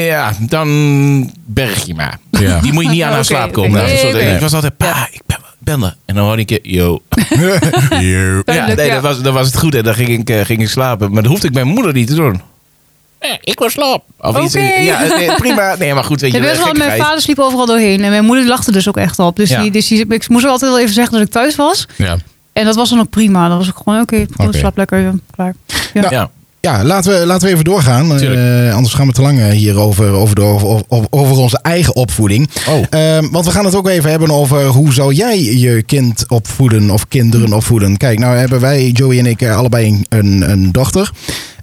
[0.06, 2.18] Ja, dan berg je maar.
[2.30, 2.60] Ja.
[2.60, 3.84] Die moet je niet aan haar slaap komen.
[3.84, 4.18] Nee, Zo, oké.
[4.18, 5.08] Ik was altijd, pa, Ja.
[5.10, 5.20] ik
[5.64, 7.00] En dan hoorde ik keer, yo.
[8.44, 9.74] Ja, nee, dat, was, dat was het goed.
[9.74, 11.12] En dan ging ik, eh, ging ik slapen.
[11.12, 12.40] Maar dat hoefde ik mijn moeder niet te doen.
[13.18, 14.04] Eh, ik wil slaap.
[14.18, 14.52] Of iets.
[14.54, 15.74] Ja, nee, prima.
[15.78, 16.38] Nee, maar goed, weet je.
[16.38, 18.04] Ja, best wel, mijn vader sliep overal doorheen.
[18.04, 19.36] En mijn moeder lachte dus ook echt op.
[19.36, 19.60] Dus, Ja.
[19.62, 21.86] die, dus die, ik moest wel altijd wel even zeggen dat ik thuis was.
[21.96, 22.16] Ja.
[22.52, 23.48] En dat was dan ook prima.
[23.48, 24.58] Dan was ik gewoon, oké, okay, Oké.
[24.58, 24.98] slaap lekker.
[24.98, 25.54] ja, Klaar.
[25.94, 26.10] Ja.
[26.10, 26.28] Nou,
[26.64, 26.84] Ja.
[26.84, 28.20] Laten we, laten we even doorgaan.
[28.20, 31.96] Eh, anders gaan we te lang eh, hier over, over, de- over, over, onze eigen
[31.96, 32.50] opvoeding.
[32.68, 32.84] Oh.
[32.90, 36.90] Ehm, want we gaan het ook even hebben over hoe zou jij je kind opvoeden
[36.90, 37.96] of kinderen opvoeden.
[37.96, 41.10] Kijk, nou hebben wij, Joey en ik, eh, allebei een, een, een dochter.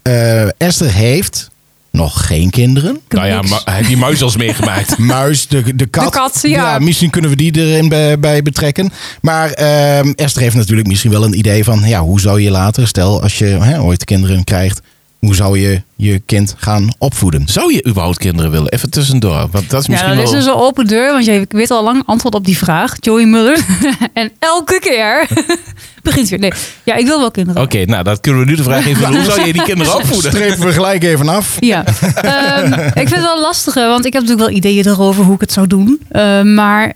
[0.01, 1.49] Eh, Esther heeft
[1.91, 2.99] nog geen kinderen.
[3.09, 3.49] Nou ja, Niks.
[3.49, 4.97] maar hij heeft die muis als meegemaakt.
[5.17, 6.03] Muis, de, de kat.
[6.03, 6.79] De kat, ja.
[6.79, 8.91] Misschien kunnen we die erin bij, bij betrekken.
[9.21, 11.81] Maar ehm, Esther heeft natuurlijk misschien wel een idee van...
[11.85, 14.81] Ja, hoe zou je later, stel als je hè, ooit kinderen krijgt...
[15.21, 17.43] Hoe zou je je kind gaan opvoeden?
[17.47, 18.71] Zou je überhaupt kinderen willen?
[18.71, 19.47] Even tussendoor.
[19.51, 20.39] Want dat is Ja, misschien dat is wel...
[20.39, 22.93] dus een open deur, want je weet al lang antwoord op die vraag.
[22.99, 23.65] Joey Muller.
[24.13, 25.27] en elke keer
[26.03, 26.39] begint weer.
[26.39, 26.51] Nee,
[26.83, 27.61] ja, ik wil wel kinderen.
[27.61, 29.15] Oké, nou, dat kunnen we nu de vraag even doen.
[29.21, 30.31] Hoe zou je die kinderen opvoeden?
[30.31, 31.57] Strepen we gelijk even af.
[31.59, 31.83] Ja,
[32.15, 35.41] Ehm, ik vind het wel lastig, want ik heb natuurlijk wel ideeën erover hoe ik
[35.41, 35.99] het zou doen.
[36.09, 36.93] Eh, maar,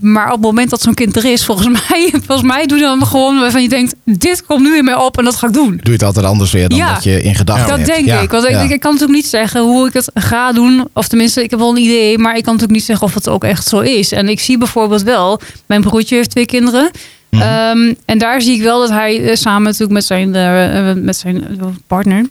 [0.00, 2.84] maar op het moment dat zo'n kind er is, volgens mij, volgens mij doe je
[2.84, 5.52] dan gewoon waarvan je denkt, dit komt nu in mij op en dat ga ik
[5.52, 5.70] doen.
[5.70, 6.94] Doe je het altijd anders weer dan Ja.
[6.94, 7.88] dat je in gedachten Dat hebt.
[7.90, 8.30] denk Ja, ik.
[8.30, 8.62] Want ik, ja.
[8.62, 10.88] ik kan natuurlijk niet zeggen hoe ik het ga doen.
[10.92, 12.18] Of tenminste, ik heb wel een idee.
[12.18, 14.12] Maar ik kan natuurlijk niet zeggen of het ook echt zo is.
[14.12, 15.40] En ik zie bijvoorbeeld wel...
[15.66, 16.90] Mijn broertje heeft twee kinderen.
[17.30, 20.96] Ehm, en daar zie ik wel dat hij eh, samen natuurlijk met zijn, eh, eh,
[20.96, 22.26] met zijn partner...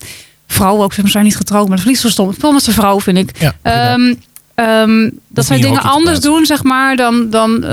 [0.47, 1.67] Vrouw ook, ze zijn niet getrouwd.
[1.67, 2.33] Maar dat is stom.
[2.39, 3.31] Wel met zijn vrouw, vind ik.
[3.39, 4.13] Ja, Ehm,
[4.55, 7.65] ehm, dat zij dingen anders doen, zeg maar, dan, dan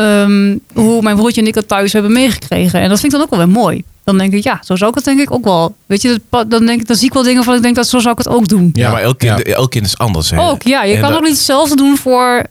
[0.72, 2.80] hoe mijn broertje en ik het thuis hebben meegekregen.
[2.80, 3.84] En dat vind ik dan ook wel weer mooi.
[4.04, 5.74] Dan denk ik, ja, zo zou ik het denk ik ook wel.
[5.86, 7.98] Weet je, dan, denk ik, dan zie ik wel dingen van, ik denk dat zo
[7.98, 8.70] zou ik het ook doen.
[8.72, 9.52] Ja, Ja, maar elk kind, ja.
[9.54, 10.30] elk kind is anders.
[10.30, 10.40] Hè?
[10.48, 10.84] Ook, ja.
[10.84, 12.42] Je En kan dat- ook niet hetzelfde doen voor...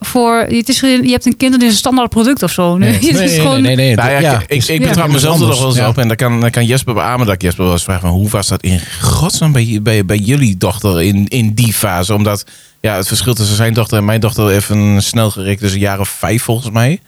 [0.00, 2.76] voor het is, geen- je hebt een kind en is een standaard product of zo.
[2.78, 3.94] Nee, het is gewoon, nee, nee.
[3.94, 5.88] Nou ja, Ja, ik, ik, betrap Ja, mezelf er nog wel eens ja.
[5.88, 5.98] op.
[5.98, 8.28] En dan kan, dan kan Jesper beamen dat ik Jesper wel eens vraag van hoe
[8.28, 12.14] was dat in godsnaam bij, bij, bij jullie dochter in, in die fase?
[12.14, 12.44] Omdat
[12.80, 15.60] ja, het verschil tussen zijn dochter en mijn dochter even snel gerekt.
[15.60, 17.00] Dus een jaar of vijf volgens mij.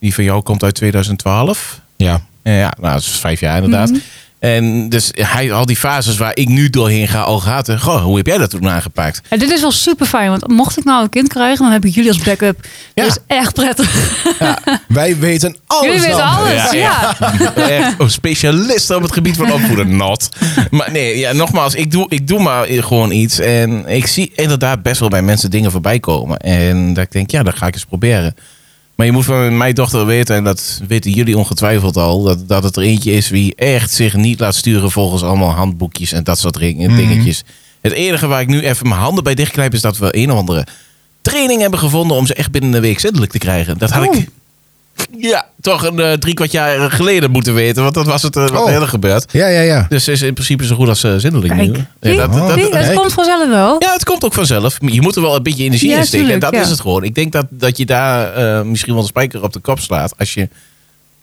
[0.00, 1.80] Die van jou komt uit 2012.
[1.96, 2.20] Ja.
[2.50, 3.90] Ja, ja nou, dat is vijf jaar inderdaad.
[3.90, 3.98] Mhm.
[4.40, 7.42] En dus hij al die fases waar ik nu doorheen ga al.
[7.66, 9.20] En, Goh, hoe heb jij dat toen aangepakt?
[9.28, 11.94] Dit is wel super fijn, want mocht ik nou een kind krijgen, dan heb ik
[11.94, 12.66] jullie als backup.
[12.94, 13.02] Ja.
[13.02, 14.24] Dat is echt prettig.
[14.88, 17.16] Wij weten alles jullie weten alles, ja.
[17.54, 19.96] Echt een specialist op het gebied van opvoeden.
[19.96, 20.28] Not.
[20.70, 23.38] Maar nee, ja, nogmaals, ik doe, ik doe maar gewoon iets.
[23.38, 26.36] En ik zie inderdaad best wel bij mensen dingen voorbij komen.
[26.36, 28.34] En dat ik denk, ja, dat ga ik eens proberen.
[29.00, 32.62] Maar je moet van mijn dochter weten, en dat weten jullie ongetwijfeld al, dat, dat
[32.62, 36.38] het er eentje is wie echt zich niet laat sturen volgens allemaal handboekjes en dat
[36.38, 37.42] soort ring- dingetjes.
[37.80, 40.38] Het enige waar ik nu even mijn handen bij dichtknijp is dat we een of
[40.38, 40.66] andere
[41.22, 43.78] training hebben gevonden om ze echt binnen een week zindelijk te krijgen.
[43.78, 44.14] Dat had Oh.
[44.14, 44.28] ik
[45.18, 48.48] ja, toch een eh, drie kwart jaar geleden moeten weten, want dat was het eh,
[48.48, 48.70] wat Oh.
[48.72, 49.32] eerder gebeurd.
[49.32, 49.86] Ja, ja, ja.
[49.88, 51.62] Dus ze is in principe zo goed als uh, zindelijk nu.
[52.00, 53.76] Ja, dat, dat, zie, dat- komt vanzelf wel.
[53.78, 54.76] ja, het komt ook vanzelf.
[54.80, 56.30] Je moet er wel een beetje energie Ja, in steken.
[56.30, 56.60] en dat ja.
[56.60, 57.04] is het gewoon.
[57.04, 60.14] Ik denk dat, dat je daar eh, misschien wel een spijker op de kop slaat.
[60.18, 60.48] Als je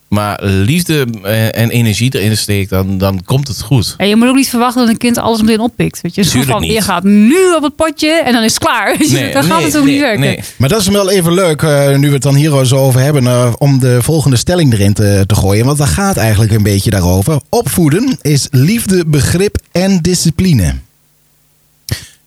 [0.10, 3.94] maar liefde eh, en energie erin steekt, dan, dan komt het goed.
[3.98, 6.02] En je moet ook niet verwachten dat een kind alles meteen oppikt.
[6.02, 6.72] Weet je, Zo Tuurlijk van, niet.
[6.72, 8.96] je gaat nu op het potje en dan is het klaar.
[9.04, 10.20] Je, dan gaat het ook niet werken.
[10.20, 10.40] nee.
[10.58, 13.28] Maar dat is wel even leuk, eh, nu we het dan hier zo over hebben,
[13.28, 15.66] eh, om de volgende stelling erin te, te gooien.
[15.66, 17.40] Want dat gaat eigenlijk een beetje daarover.
[17.50, 20.74] Opvoeden is liefde, begrip en discipline.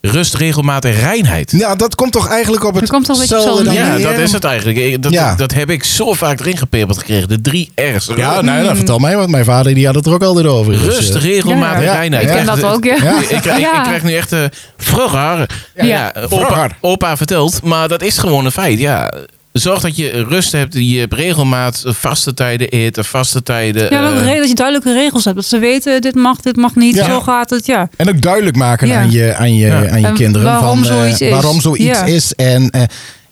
[0.03, 1.51] Rust, regelmaat en reinheid.
[1.57, 4.19] Ja, dat komt toch eigenlijk op het Dat komt toch een beetje hetzelfde Ja, dat
[4.19, 5.03] is het eigenlijk.
[5.03, 5.35] Dat, Ja.
[5.35, 7.29] dat heb ik zo vaak erin gepeperd gekregen.
[7.29, 8.09] De drie R's.
[8.17, 10.73] Ja, nou, dat vertel mij, want mijn vader die had het er ook altijd over.
[10.73, 12.23] Dus, Rust, eh, regelmaat en Ja, reinheid.
[12.23, 12.97] ik ken krijg dat ook, ja.
[13.03, 13.19] Ja.
[13.29, 13.77] Ik, krijg, Ja.
[13.79, 14.33] ik krijg nu echt...
[14.33, 14.45] eh
[14.77, 15.49] vroeger.
[15.75, 16.13] Ja, Ja.
[16.29, 17.63] opa, opa vertelt.
[17.63, 18.79] Maar dat is gewoon een feit.
[18.79, 19.13] Ja.
[19.53, 20.75] Zorg dat je rust hebt.
[20.75, 23.83] Je hebt regelmaat, vaste tijden eten, vaste tijden.
[23.91, 25.37] Ja, eh, re- dat je duidelijke regels hebt.
[25.37, 26.95] Dat ze weten, dit mag, dit mag niet.
[26.95, 27.05] Ja.
[27.05, 27.89] Zo gaat het, ja.
[27.97, 28.99] En ook duidelijk maken Ja.
[29.01, 29.91] aan je, aan je, Ja.
[29.91, 30.47] aan je En kinderen.
[30.47, 31.31] waarom van, eh, zoiets is.
[31.31, 32.05] Waarom zoiets Ja.
[32.05, 32.35] is.
[32.35, 32.83] En, eh,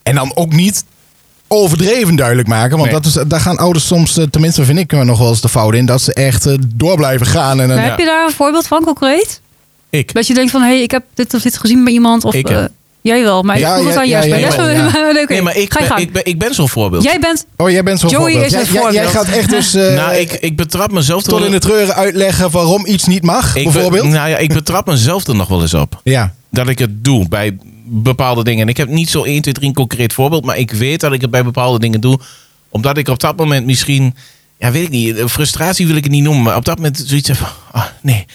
[0.02, 0.84] en dan ook niet
[1.48, 2.76] overdreven duidelijk maken.
[2.78, 3.00] Want Nee.
[3.00, 5.48] dat is, daar gaan ouders soms, eh, tenminste vind ik er nog wel eens de
[5.48, 7.60] fout in, dat ze echt eh, door blijven gaan.
[7.60, 9.40] En, dan- Heb je daar een voorbeeld van, concreet?
[9.90, 10.14] Ik.
[10.14, 12.24] Dat je denkt van, hé, hey, ik heb dit of dit gezien bij iemand.
[12.24, 12.68] Of, Ik.
[13.00, 15.78] Jij wel, maar Ja, ik vroeg het ja, aan ja, oké, Nee, maar ik ga
[15.80, 16.00] je ben, gang.
[16.06, 17.02] ik ben, ik ben zo'n voorbeeld.
[17.02, 18.52] Jij bent, oh, jij bent zo'n Joey voorbeeld.
[18.52, 21.94] is Jij, gaat echt dus eh, nou, ik, ik betrap mezelf tot in de treuren
[21.94, 24.04] uitleggen waarom iets niet mag, ik be- bijvoorbeeld.
[24.08, 26.00] nou ja, ik betrap mezelf er nog wel eens op.
[26.04, 26.34] ja.
[26.50, 28.62] dat ik het doe bij bepaalde dingen.
[28.62, 31.12] En ik heb niet zo 1, 2, 3 een concreet voorbeeld, maar ik weet dat
[31.12, 32.18] ik het bij bepaalde dingen doe.
[32.68, 34.14] Omdat ik op dat moment misschien,
[34.58, 37.28] ja, weet ik niet, frustratie wil ik het niet noemen, maar op dat moment zoiets
[37.28, 38.26] heb van, ah, nee,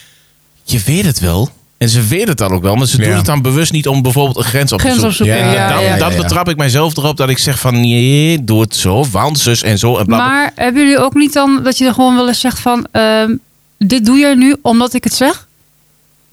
[0.63, 1.49] je weet het wel.
[1.83, 3.07] En ze weten het dan ook wel, maar ze Ja.
[3.07, 5.37] doen het dan bewust niet om bijvoorbeeld een grens op te grens zoeken.
[5.37, 5.97] Ja, Ja, dan, ja, ja.
[5.97, 6.17] dan ja.
[6.21, 9.77] betrap ik mijzelf erop dat ik zeg van, nee, doe het zo, want zus en
[9.79, 9.97] zo.
[9.97, 10.27] En bla, bla.
[10.27, 12.87] Maar hebben jullie ook niet dan dat je er gewoon wel eens zegt van...
[12.91, 13.35] ehm,
[13.77, 15.47] dit doe jij nu omdat ik het zeg?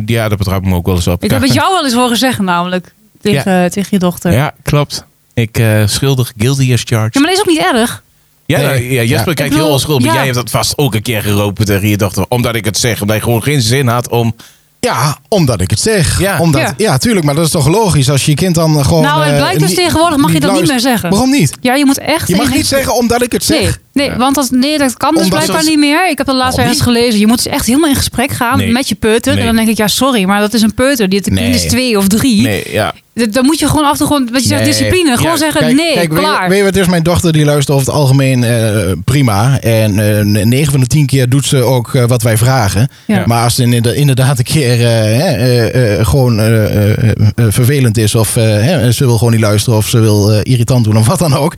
[0.07, 1.25] Ja, daar betrap ik me ook wel eens op.
[1.25, 2.95] Ik heb het jou wel eens horen zeggen namelijk.
[3.21, 4.33] Tegen, tegen je dochter.
[4.33, 5.05] Ja, Ja, klopt.
[5.35, 7.15] Ik eh schuldig, guilty as charged.
[7.15, 8.03] maar dat is ook niet erg.
[8.47, 8.67] Ja, Nee.
[8.67, 9.35] nou, ja Jesper Ja.
[9.35, 10.07] kijkt bedoel, heel onschuldig.
[10.07, 10.13] ja.
[10.15, 12.25] Jij hebt dat vast ook een keer geroepen tegen je dochter.
[12.29, 13.01] Omdat ik het zeg.
[13.01, 14.35] Omdat je gewoon geen zin had om...
[14.81, 16.21] ja, omdat ik het zeg.
[16.21, 16.39] Ja.
[16.39, 16.75] Omdat, ja.
[16.77, 16.99] Ja.
[16.99, 19.03] tuurlijk, maar dat is toch logisch als je je kind dan gewoon...
[19.03, 21.11] Nou, het eh, blijkt dus tegenwoordig mag je dat niet meer zeggen.
[21.11, 21.53] Waarom niet?
[21.61, 22.29] Ja, je moet echt...
[22.29, 23.61] Je mag niet zeggen omdat ik het zeg.
[23.61, 24.17] Nee, nee Ja.
[24.17, 26.11] want dat, nee, dat kan dus Omdat blijkbaar niet meer.
[26.11, 27.21] Ik heb dat laatst ergens gelezen.
[27.21, 28.73] Je moet dus echt helemaal in gesprek gaan Nee.
[28.73, 29.33] met je peuter.
[29.33, 29.41] Nee.
[29.41, 31.09] En dan denk ik, ja, sorry, maar dat is een peuter.
[31.09, 32.43] Die kind is twee of drie.
[32.43, 32.95] Nee, ja.
[33.31, 34.71] Dan moet je gewoon af en toe gewoon, wat je zegt, Nee.
[34.71, 35.17] discipline.
[35.17, 36.49] Gewoon Ja, zeggen, Kijk, nee, kijk, weet je- klaar.
[36.49, 39.61] Weet je wat, dus mijn dochter die luistert over het algemeen eh, prima.
[39.61, 42.89] En eh 9 van de 10 keer doet ze ook eh, wat wij vragen.
[43.07, 43.23] Ja.
[43.27, 44.77] Maar als het inderdaad- een keer
[46.05, 46.37] gewoon
[47.37, 48.15] vervelend is...
[48.15, 51.55] of ze wil gewoon niet luisteren of ze wil irritant doen of wat dan ook...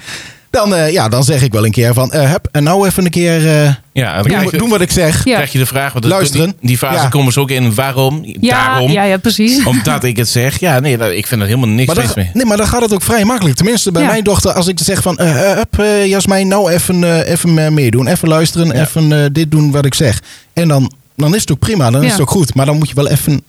[0.53, 2.13] Dan, eh, ja, dan zeg ik wel een keer van...
[2.13, 4.81] eh, hup, en nou even een keer eh, Ja, dan doen, krijg, je, doen wat
[4.81, 5.25] ik zeg.
[5.25, 5.35] Ja.
[5.35, 5.93] krijg je de vraag...
[5.93, 6.47] Want Luisteren.
[6.47, 7.09] Die, die fase Ja.
[7.09, 7.75] komen ze ook in.
[7.75, 8.21] Waarom?
[8.41, 8.91] ja, Daarom.
[8.91, 9.65] ja, ja, precies.
[9.73, 10.61] Omdat ik het zeg.
[10.61, 12.31] Ja, nee, dat- ik vind er helemaal niks Maar mis dan, mee.
[12.35, 13.57] nee, maar dan gaat het ook vrij makkelijk.
[13.57, 14.09] Tenminste, bij Ja.
[14.09, 15.21] mijn dochter, als ik zeg van...
[15.23, 18.07] hup, eh, Jasmijn, nou even, eh, even meedoen.
[18.07, 18.81] Even luisteren, Ja.
[18.81, 20.21] even eh, dit doen wat ik zeg.
[20.53, 22.55] En dan, dan is het ook prima, dan is het ook goed.
[22.55, 23.43] Maar dan moet je wel even...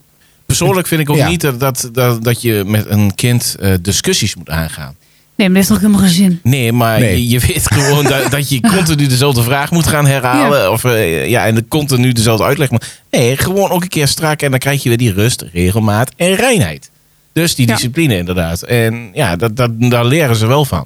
[0.46, 1.28] Persoonlijk vind ik ook Ja.
[1.28, 4.96] niet dat, dat, dat, dat je met een kind eh, discussies moet aangaan.
[5.36, 6.40] Nee, maar dat heeft toch helemaal geen zin.
[6.44, 7.28] Nee, maar Nee.
[7.30, 10.72] Je, je weet gewoon dat, dat je continu dezelfde vraag moet gaan herhalen.
[10.72, 12.70] Of eh, ja, en de continu dezelfde uitleg.
[12.70, 14.42] moet- Nee, gewoon ook een keer strak.
[14.42, 16.90] En dan krijg je weer die rust, regelmaat en reinheid.
[17.34, 17.74] Dus die Ja.
[17.74, 18.62] discipline inderdaad.
[18.62, 20.86] En ja, dat, dat, daar leren ze wel van.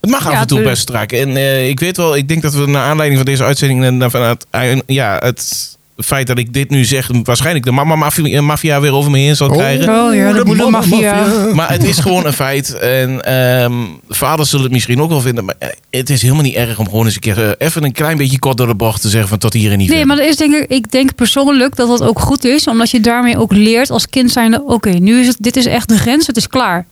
[0.00, 1.12] Het mag af en toe best strak.
[1.12, 4.04] En eh, ik weet wel, ik denk dat we naar aanleiding van deze uitzending...
[4.10, 4.46] vanuit
[4.86, 7.10] ja, het feit dat ik dit nu zeg...
[7.22, 9.88] waarschijnlijk de mama-maffia maffia weer over me heen zal krijgen.
[10.04, 11.26] Oh ja, de moedermafia.
[11.54, 12.78] Maar het is gewoon een feit.
[12.78, 13.72] En ehm,
[14.08, 15.44] vaders zullen het misschien ook wel vinden.
[15.44, 17.92] Maar eh, het is helemaal niet erg om gewoon eens een keer eh, even een
[17.92, 20.06] klein beetje kort door de bocht te zeggen van tot hier en niet Nee, verder.
[20.06, 22.66] maar dat is denk ik, ik denk persoonlijk dat dat ook goed is.
[22.66, 25.88] Omdat je daarmee ook leert als kind zijnde, oké, nu is het, dit is echt
[25.88, 26.86] de grens, het is klaar.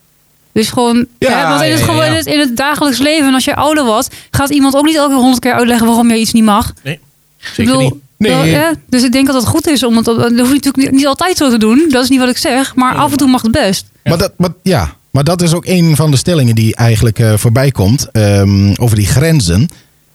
[0.52, 2.10] Dus gewoon, Ja, hè, want in het, gewoon ja.
[2.10, 5.14] In, het, in het dagelijks leven, als je ouder wordt, gaat iemand ook niet elke
[5.14, 6.72] honderd keer uitleggen waarom je iets niet mag.
[6.82, 6.98] Nee,
[7.38, 7.94] zeker bedoel, niet.
[8.18, 8.32] Nee.
[8.32, 10.76] wel, hè, dus ik denk dat het goed is om het, dat hoef je natuurlijk
[10.76, 11.86] niet, niet altijd zo te doen.
[11.88, 13.86] Dat is niet wat ik zeg, maar af en toe mag het best.
[14.04, 17.36] Maar, dat, maar, ja, maar dat is ook een van de stellingen die eigenlijk eh,
[17.36, 18.08] voorbij komt.
[18.12, 19.68] ehm, over die grenzen.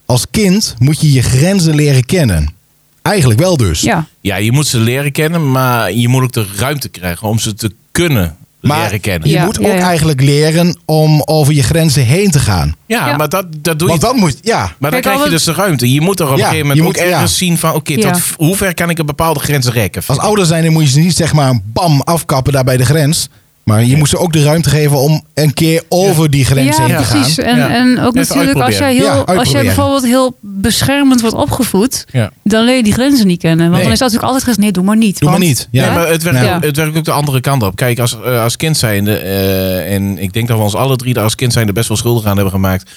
[0.06, 2.54] Als kind moet je je grenzen leren kennen.
[3.02, 3.82] Eigenlijk wel dus.
[3.82, 7.40] Ja, Ja, je moet ze leren kennen, maar je moet ook de ruimte krijgen om
[7.40, 9.30] ze te kunnen Maar leren kennen.
[9.30, 9.86] je Ja, moet ja, ook ja.
[9.88, 12.76] eigenlijk leren om over je grenzen heen te gaan.
[12.86, 13.16] Ja, Ja.
[13.16, 13.98] maar dat, dat doe je.
[14.00, 14.60] Want dan moet ja.
[14.60, 15.92] Maar dan Kijk, krijg je dus de ruimte.
[15.94, 17.74] Je moet er op een gegeven moment je moet- ergens zien van...
[17.74, 18.12] oké, Ja.
[18.12, 20.02] tot hoe ver kan ik een bepaalde grens rekken?
[20.06, 22.86] Als ouder zijn dan moet je ze niet zeg maar bam afkappen daar bij de
[22.86, 23.30] grens.
[23.64, 26.86] Maar je moet ze ook de ruimte geven om een keer over die grens ja
[26.86, 27.36] heen te precies.
[27.36, 27.46] gaan.
[27.46, 27.70] En, Ja.
[27.70, 32.06] en ook Even natuurlijk als jij, heel, Ja, als jij bijvoorbeeld heel beschermend wordt opgevoed,
[32.12, 32.32] Ja.
[32.44, 33.66] dan leer je die grenzen niet kennen.
[33.66, 33.84] Want Nee.
[33.84, 35.20] dan is dat natuurlijk altijd gezegd, nee, doe maar niet.
[35.20, 35.68] Doe maar Want- niet.
[35.72, 35.86] Ja.
[35.86, 37.76] Ja, maar het werkt, het werkt ook de andere kant op.
[37.76, 41.14] Kijk, als, eh, als kind zijnde, eh, en ik denk dat we ons alle drie
[41.14, 42.92] daar als kind zijnde best wel schuldig aan hebben gemaakt.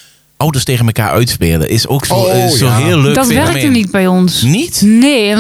[0.45, 2.77] Ouders tegen elkaar uitspelen is ook zo, Oh, eh, zo ja.
[2.77, 4.43] heel leuk dat werkte niet bij ons.
[4.43, 4.83] Niet?
[4.85, 5.37] Nee,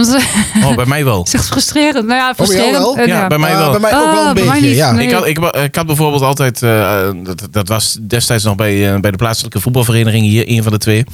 [0.64, 1.22] Oh, bij mij wel.
[1.26, 2.06] is echt frustrerend.
[2.06, 2.76] Nou ja, bij jou frustrerend.
[2.78, 2.96] wel?
[2.96, 3.70] eh, Ja, bij mij Ah, wel.
[3.70, 4.76] bij mij ook wel Ah, een bij mij beetje, niet.
[4.76, 4.92] ja.
[4.92, 5.06] Nee.
[5.06, 9.00] Ik, had, ik, wa- ik had bijvoorbeeld altijd, eh, dat, dat was destijds nog bij,
[9.00, 11.04] bij de plaatselijke voetbalvereniging hier, een van de twee.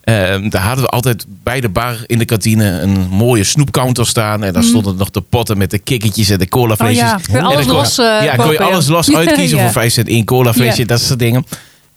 [0.00, 0.14] Eh,
[0.48, 4.44] daar hadden we altijd bij de bar in de kantine een mooie snoepcounter staan.
[4.44, 6.54] En daar stonden nog de potten met de kikkertjes en de Mhm.
[6.58, 6.98] Oh colaflesjes.
[6.98, 9.62] ja, kun je En alles los ja, kon je alles los uitkiezen Ja.
[9.62, 10.86] voor 5 cent één colaflesje, Ja.
[10.86, 11.44] dat soort dingen.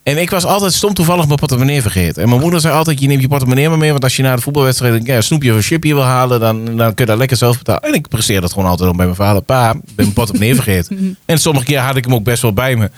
[0.04, 2.22] En ik was altijd stom toevallig mijn portemonnee vergeten.
[2.24, 3.92] En mijn moeder zei altijd, je neemt je portemonnee maar mee.
[3.92, 6.66] Want als je na de voetbalwedstrijd een, ja, snoepje of een chipje wil halen, dan,
[6.66, 7.82] dan kun je dat lekker zelf betalen.
[7.82, 9.42] En ik presteerde dat gewoon altijd om bij mijn vader.
[9.42, 11.18] Pa, ik ben mijn portemonnee vergeten.
[11.26, 12.90] en sommige keer had ik hem ook best wel bij me.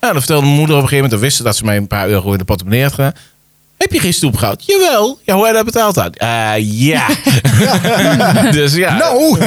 [0.00, 1.76] Nou, dan vertelde mijn moeder op een gegeven moment, dan wist ze dat ze mij
[1.76, 3.12] een paar euro in de portemonnee had gedaan.
[3.76, 4.64] Heb je geen snoep gehad?
[4.66, 5.18] Jawel.
[5.24, 6.16] Ja, hoe heb je dat betaald had?
[6.16, 7.06] Eh, ja.
[8.58, 8.96] dus ja.
[8.96, 9.38] Nou.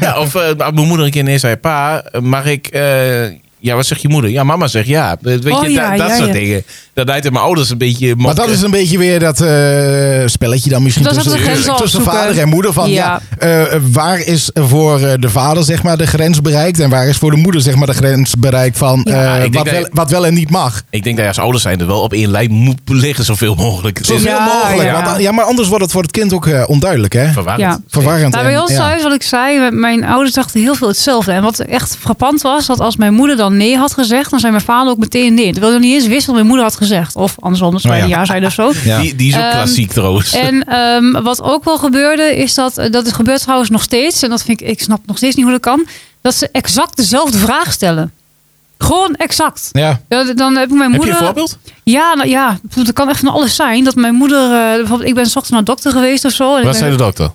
[0.00, 2.66] Ja, of eh, mijn moeder een keer ineens zei, pa, mag ik...
[2.66, 3.24] eh,
[3.64, 4.30] ja, wat zegt je moeder?
[4.30, 5.16] Ja, mama zegt ja.
[5.20, 6.32] Weet Oh, je, ja, dat, dat ja, soort ja.
[6.34, 6.64] dingen.
[6.92, 8.16] Dat leidt mijn ouders een beetje...
[8.16, 12.38] Maar dat is een beetje weer dat eh, spelletje dan misschien Dat tussen, tussen vader
[12.38, 12.72] en moeder.
[12.72, 13.20] Van, ja.
[13.38, 13.48] Ja.
[13.66, 17.16] eh, waar is voor eh, de vader zeg maar, de grens bereikt en waar is
[17.16, 20.34] voor de moeder zeg maar, de grens bereikt van eh, wat, wel, wat wel en
[20.34, 20.82] niet mag.
[20.90, 23.54] Ik denk dat je als ouders zijn er wel op één lijn moet liggen zoveel
[23.54, 23.98] mogelijk.
[23.98, 24.88] Het is Zoveel Ja, mogelijk.
[24.88, 25.02] ja.
[25.04, 27.12] Want, ja, maar anders wordt het voor het kind ook eh, onduidelijk.
[27.12, 27.32] Hè?
[27.32, 27.60] verwarrend.
[27.60, 27.80] Ja.
[27.88, 28.32] Verwarrend.
[28.32, 28.76] Nou, bij ons ja.
[28.76, 31.32] thuis, wat ik zei, mijn ouders dachten heel veel hetzelfde.
[31.32, 34.52] En wat echt frappant was, dat als mijn moeder dan nee had gezegd, dan zei
[34.52, 35.50] mijn vader ook meteen nee.
[35.52, 37.16] Terwijl hij niet eens wist wat mijn moeder had gezegd.
[37.16, 38.04] Of andersom, als wij Oh ja.
[38.04, 38.72] een ja zeiden of zo.
[38.84, 39.00] Ja.
[39.00, 40.32] Die, die is ook Ehm, klassiek trouwens.
[40.32, 44.22] En ehm, wat ook wel gebeurde, is dat, eh, dat het gebeurt trouwens nog steeds.
[44.22, 45.86] En dat vind ik, ik snap nog steeds niet hoe dat kan.
[46.20, 48.12] Dat ze exact dezelfde vraag stellen.
[48.78, 49.68] Gewoon exact.
[49.72, 50.00] Ja.
[50.08, 51.14] Ja, dan heb ik mijn Heb je moeder.
[51.14, 51.58] een voorbeeld?
[51.82, 53.84] Ja, nou, ja, het kan echt van alles zijn.
[53.84, 56.56] Dat mijn moeder, eh, bijvoorbeeld, ik ben 's ochtends naar de dokter geweest of zo.
[56.56, 57.30] En Wat zei de dokter?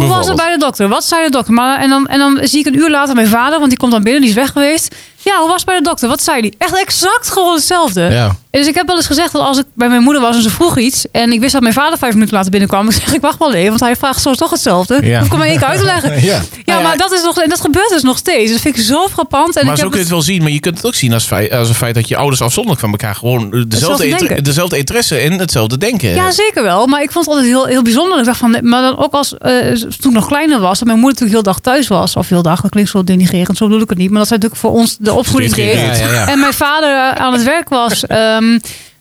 [0.00, 0.88] Hoe was het bij de dokter?
[0.88, 1.54] Wat zei de dokter?
[1.54, 3.92] Maar, en, dan, en dan zie ik een uur later mijn vader, want die komt
[3.92, 4.94] dan binnen, die is weg geweest.
[5.22, 6.08] Ja, hoe was het bij de dokter?
[6.08, 6.54] Wat zei die?
[6.58, 8.00] Echt exact gewoon hetzelfde.
[8.00, 8.36] Ja.
[8.50, 10.50] Dus ik heb wel eens gezegd dat als ik bij mijn moeder was en ze
[10.50, 11.06] vroeg iets.
[11.12, 12.88] en ik wist dat mijn vader vijf minuten later binnenkwam.
[12.88, 14.98] ik zeg ik wacht wel even, want hij vraagt zo toch hetzelfde.
[15.02, 15.18] Ja.
[15.18, 16.08] Hoef ik hem één keer uit te leggen.
[16.20, 16.34] Ja.
[16.34, 18.52] Ja, Nou ja, maar dat, is nog, en dat gebeurt dus nog steeds.
[18.52, 19.56] Dat vind ik zo frappant.
[19.56, 20.42] En maar ik zo heb kun je het wel zien.
[20.42, 22.80] Maar je kunt het ook zien als, feit, als een feit dat je ouders afzonderlijk
[22.80, 26.14] van elkaar gewoon dezelfde, dezelfde interesse en hetzelfde denken.
[26.14, 26.86] Ja, zeker wel.
[26.86, 28.18] Maar ik vond het altijd heel, heel bijzonder.
[28.18, 31.00] Ik dacht van, maar dan ook als eh, toen ik nog kleiner was, dat mijn
[31.00, 32.16] moeder natuurlijk heel dag thuis was.
[32.16, 34.10] Of heel dag, dat klinkt zo denigrerend, zo bedoel ik het niet.
[34.10, 35.70] Maar dat zij natuurlijk voor ons de opvoeding deed.
[35.74, 35.98] gereerd.
[35.98, 36.28] Ja, ja, ja.
[36.28, 38.02] En mijn vader aan het werk was.
[38.40, 38.58] ehm,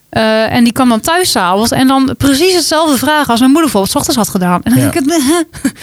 [0.09, 1.71] eh, en die kwam dan thuis s'avonds.
[1.71, 4.61] En dan precies hetzelfde vragen als mijn moeder bijvoorbeeld 's ochtends had gedaan.
[4.63, 4.89] En dan Ja.
[4.91, 5.13] denk ik
[5.63, 5.73] het.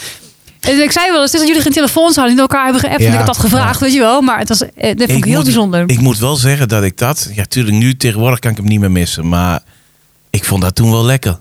[0.61, 2.81] En ik zei wel eens, het is dat jullie geen telefoons hadden, niet elkaar hebben
[2.81, 3.01] geappt.
[3.01, 4.21] Ja, En ik had dat gevraagd, weet je wel.
[4.21, 5.85] Maar het was, eh, dat vond ik, heel moet, bijzonder.
[5.87, 7.31] Ik moet wel zeggen dat ik dat...
[7.35, 9.29] Ja, tuurlijk, nu tegenwoordig kan ik hem niet meer missen.
[9.29, 9.61] Maar
[10.31, 11.39] ik vond dat toen wel lekker.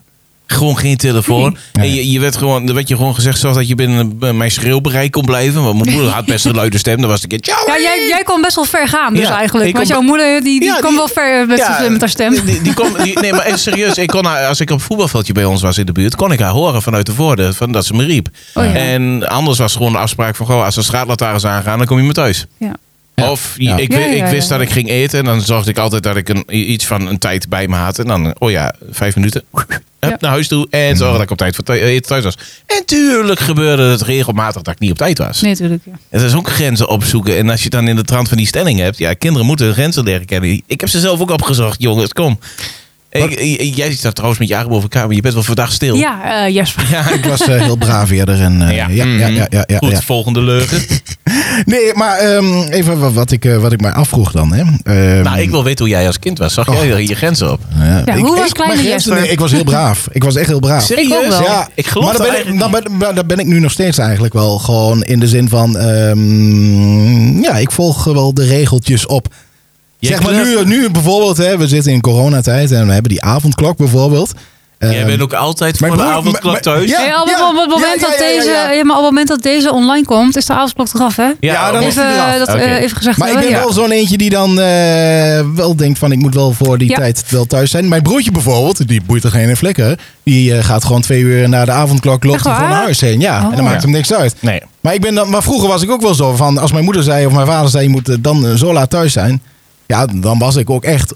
[0.48, 1.58] Gewoon geen telefoon.
[1.74, 1.88] Nee.
[1.90, 4.52] En je, je werd gewoon, er werd je gewoon gezegd zoals dat je binnen mijn
[4.52, 5.64] schreeuwbereik kon blijven.
[5.64, 7.02] Want mijn moeder had best een luide stem.
[7.02, 7.54] Dan was ik een keer...
[7.68, 9.72] ja, jij, jij kon best wel ver gaan, dus Ja, eigenlijk.
[9.72, 12.46] Want kon- jouw moeder, die, die Ja, die- wel ver met, Ja, met haar stem.
[12.46, 12.88] Die, die kon,
[13.22, 13.98] nee, maar serieus.
[13.98, 16.32] Ik kon haar, als ik op het voetbalveldje bij ons was in de buurt, kon
[16.32, 18.28] ik haar horen vanuit de voordeur van dat ze me riep.
[18.54, 18.64] Oh.
[18.76, 22.04] En anders was gewoon de afspraak van, goh, als de straatlantaarns aangaan, dan kom je
[22.04, 22.46] me thuis.
[22.58, 22.72] Ja.
[23.16, 23.78] Of Ja.
[23.78, 24.58] Ik, Ja, wi- ja, ik wist ja.
[24.58, 27.18] dat ik ging eten en dan zorgde ik altijd dat ik een, iets van een
[27.18, 28.00] tijd bij me had.
[28.00, 29.44] En dan, oh ja, vijf minuten.
[29.52, 30.18] Hup, Ja.
[30.20, 32.38] naar huis toe en zorgde dat ik op tijd voor eten thuis was.
[32.66, 35.42] En tuurlijk gebeurde het regelmatig dat ik niet op tijd was.
[35.42, 35.82] Nee, natuurlijk.
[35.86, 35.92] Ja.
[36.10, 37.38] Het is ook grenzen opzoeken.
[37.38, 39.76] En als je dan in de trant van die stelling hebt, ja, kinderen moeten hun
[39.76, 40.62] grenzen leren kennen.
[40.68, 42.40] Ik heb ze zelf ook opgezocht, jongens, kom.
[43.76, 45.96] Jij staat trouwens met je arm over elkaar, maar je bent wel verdacht stil.
[45.96, 46.84] Ja, eh, Jesper.
[46.92, 47.10] Ja.
[47.12, 48.42] Ik was eh, heel braaf eerder.
[48.42, 48.88] En, eh, ja.
[48.90, 50.02] Ja, ja, ja, ja, ja, Goed, ja.
[50.02, 50.82] volgende leugen.
[51.66, 54.54] Nee, maar ehm, even wat, wat, ik, eh, wat ik mij afvroeg dan.
[54.54, 54.62] Hè.
[54.84, 56.54] Ehm, nou, ik wil weten hoe jij als kind was.
[56.54, 57.60] Zag jij je grenzen op?
[57.78, 60.08] ja, Ja, ik- hoe was ik- kleine nee, ik was heel braaf.
[60.12, 60.84] Ik was echt heel braaf.
[60.84, 61.38] Serieus?
[61.38, 62.28] Ja, Ik geloof maar dat
[62.60, 65.78] daar ben, ik, ben ik nu nog steeds eigenlijk wel gewoon in de zin van...
[65.78, 69.28] ehm, ja, ik volg wel de regeltjes op.
[70.06, 73.78] Zeg maar nu, nu bijvoorbeeld, hè, we zitten in coronatijd en we hebben die avondklok
[73.78, 74.34] bijvoorbeeld.
[74.80, 76.90] Jij Ehm, bent ook altijd voor de avondklok thuis?
[76.90, 78.50] Ja, Ja, op, ja, op het moment ja, dat deze,
[78.84, 81.30] maar op het moment dat deze online komt, is de avondklok eraf, hè?
[81.40, 83.60] Ja, dan is even, eh, dat, eh, even gezegd Maar ik ben ja.
[83.60, 86.96] wel zo'n eentje die dan eh, wel denkt van ik moet wel voor die Ja.
[86.96, 87.88] tijd wel thuis zijn.
[87.88, 90.00] Mijn broertje bijvoorbeeld, die boeit er geen flikker.
[90.24, 93.20] Die eh, gaat gewoon twee uur na de avondklok loopt hij naar huis heen.
[93.20, 93.50] Ja, Oh.
[93.50, 94.36] en dan maakt hem niks uit.
[94.40, 94.62] Nee.
[94.82, 97.04] Maar, ik ben dan, maar vroeger was ik ook wel zo van als mijn moeder
[97.04, 99.42] zei of mijn vader zei je moet dan zo laat thuis zijn.
[99.88, 101.14] Ja, dan was ik ook echt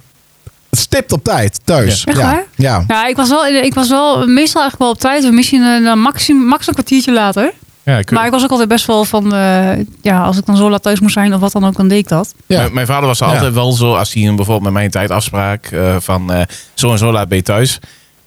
[0.71, 2.03] stipt op tijd thuis.
[2.03, 2.11] Ja.
[2.11, 2.23] Echt ja.
[2.31, 2.43] waar?
[2.55, 2.83] Ja.
[2.87, 5.31] Ja, ik was, wel, ik was wel meestal eigenlijk wel op tijd.
[5.33, 7.51] Misschien een uh, maximum, max een kwartiertje later.
[7.83, 9.69] Ja, ik- Maar ik was ook altijd best wel van, eh,
[10.01, 11.97] ja, als ik dan zo laat thuis moest zijn of wat dan ook, dan deed
[11.97, 12.33] ik dat.
[12.45, 12.59] Ja.
[12.59, 13.25] Mijn, mijn vader was Ja.
[13.25, 16.41] altijd wel zo, als hij een- bijvoorbeeld met mij een tijd afspraak eh, van eh,
[16.73, 17.79] zo en zo laat ben je thuis.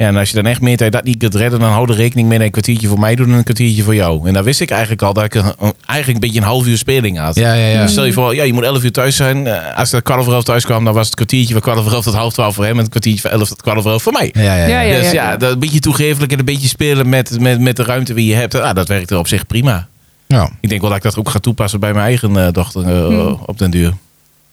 [0.03, 1.91] Ja, en als je dan echt meent dat je dat niet kunt redden, dan hou
[1.91, 4.27] er rekening mee dat een kwartiertje voor mij doet en een kwartiertje voor jou.
[4.29, 6.67] En dan wist ik eigenlijk al dat ik een, een- eigenlijk een beetje een half
[6.67, 7.35] uur speling had.
[7.35, 7.83] Ja, ja, ja.
[7.83, 9.47] Dus stel je voor, ja, je moet 11 uur thuis zijn.
[9.47, 11.93] Eh, Als ik kwart over elf thuis kwam, dan was het kwartiertje van kwart over
[11.93, 14.03] elf tot half twaalf voor hem en het kwartiertje van elf tot kwart over elf
[14.03, 14.31] voor mij.
[14.33, 14.67] Ja, ja, ja.
[14.67, 15.01] Ja, ja.
[15.01, 18.15] dus ja, dat een beetje toegeeflijk en een beetje spelen met, met, met de ruimte
[18.15, 18.55] die je hebt.
[18.55, 19.89] Ah, dat werkt er op zich prima.
[20.27, 20.51] Ja.
[20.61, 23.07] Ik denk wel dat ik dat ook ga toepassen bij mijn eigen eh, dochter eh,
[23.07, 23.39] Hmm.
[23.47, 23.93] op den duur.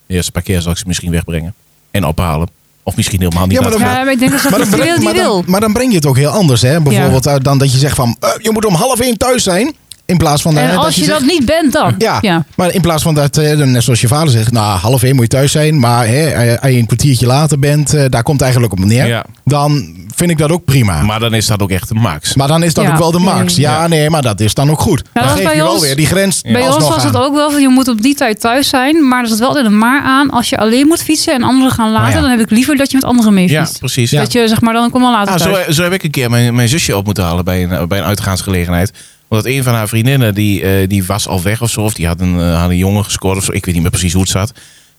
[0.08, 1.54] De eerste paar keer zal ik ze misschien wegbrengen
[1.92, 2.48] en ophalen.
[2.90, 3.56] Of misschien helemaal niet.
[3.58, 3.80] Ja, maar dan-.
[3.80, 5.42] Ja, maar ik denk dat dat Maar niet dan, wil breng, die maar, wil.
[5.42, 6.82] dan, maar dan breng je het ook heel anders, hè?
[6.82, 9.74] Bijvoorbeeld dan dat je zegt van, eh, je moet om half één thuis zijn.
[10.10, 11.96] In plaats van eh, En dat als je zegt, dat niet bent dan.
[11.98, 12.46] Ja, ja.
[12.56, 15.24] maar in plaats van dat, eh, net zoals je vader zegt, nou half één moet
[15.24, 18.36] je thuis zijn, maar hè, eh, als je een kwartiertje later bent, eh, daar komt
[18.40, 19.08] het eigenlijk op neer.
[19.08, 19.26] Ja.
[19.46, 20.94] Dan vind ik dat ook prima.
[20.96, 22.34] Maar, Maar dan is dat ook echt de max.
[22.34, 22.92] dan is dat Ja.
[22.92, 23.56] ook wel de max.
[23.56, 25.04] Ja, Ja, nee, maar dat is dan ook goed.
[25.14, 26.42] dan geef bij je wel ons- weer die grens.
[26.42, 29.08] Bij ons was het ook wel van je moet op die tijd thuis zijn.
[29.08, 30.30] Maar er zit wel altijd een maar aan.
[30.30, 32.22] Als je alleen moet fietsen en anderen gaan later, ja.
[32.22, 33.80] dan heb ik liever dat je met anderen mee Ja, fietst.
[33.80, 34.12] precies.
[34.12, 34.22] Ja.
[34.22, 35.66] Dat je zeg maar dan kom dan later Ah, thuis.
[35.66, 37.98] zo, zo heb ik een keer mijn, mijn zusje op moeten halen bij een, bij
[38.00, 38.92] een uitgaansgelegenheid.
[39.30, 41.82] Omdat een van haar vriendinnen, die, eh, die was al weg of zo.
[41.82, 43.52] Of die had een, eh, had een jongen gescoord of zo.
[43.52, 44.52] Ik weet niet meer precies hoe het zat.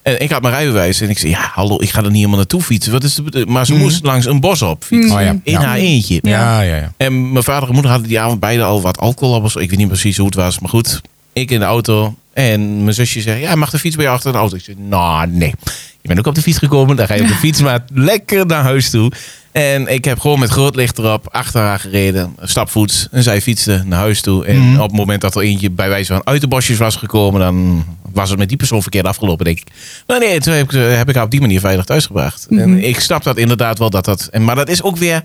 [0.02, 1.00] En ik had mijn rijbewijs.
[1.00, 2.92] En ik zei, ja, hallo, ik ga er niet helemaal naartoe fietsen.
[2.92, 3.46] Wat is de?
[3.48, 3.82] Maar ze Mhm.
[3.82, 5.16] moest langs een bos op fietsen.
[5.16, 5.30] Oh ja.
[5.42, 5.60] In Ja.
[5.64, 6.18] haar eentje.
[6.22, 6.92] Ja, ja, ja.
[6.96, 9.44] En mijn vader en moeder hadden die avond beide al wat alcohol op.
[9.44, 9.58] of zo.
[9.58, 10.58] Ik weet niet precies hoe het was.
[10.58, 11.00] Maar goed,
[11.32, 12.14] ik in de auto.
[12.32, 14.56] En mijn zusje zegt, ja, mag de fiets bij je achter de auto?
[14.56, 15.54] Ik zeg, nou, nee.
[16.02, 16.96] Je bent ook op de fiets gekomen.
[16.96, 19.12] Dan ga je op de fiets maar lekker naar huis toe.
[19.52, 22.36] En ik heb gewoon met groot licht erop achter haar gereden.
[22.42, 23.08] Stapvoets.
[23.10, 24.44] En zij fietste naar huis toe.
[24.46, 24.80] En Mhm.
[24.80, 27.40] op het moment dat er eentje bij wijze van uit de bosjes was gekomen...
[27.40, 29.66] dan was het met die persoon verkeerd afgelopen, denk ik.
[30.06, 32.46] Maar nee, toen heb ik, heb ik haar op die manier veilig thuisgebracht.
[32.48, 32.60] Mhm.
[32.60, 34.28] En ik snap dat inderdaad wel dat dat...
[34.30, 35.22] En, maar dat is ook weer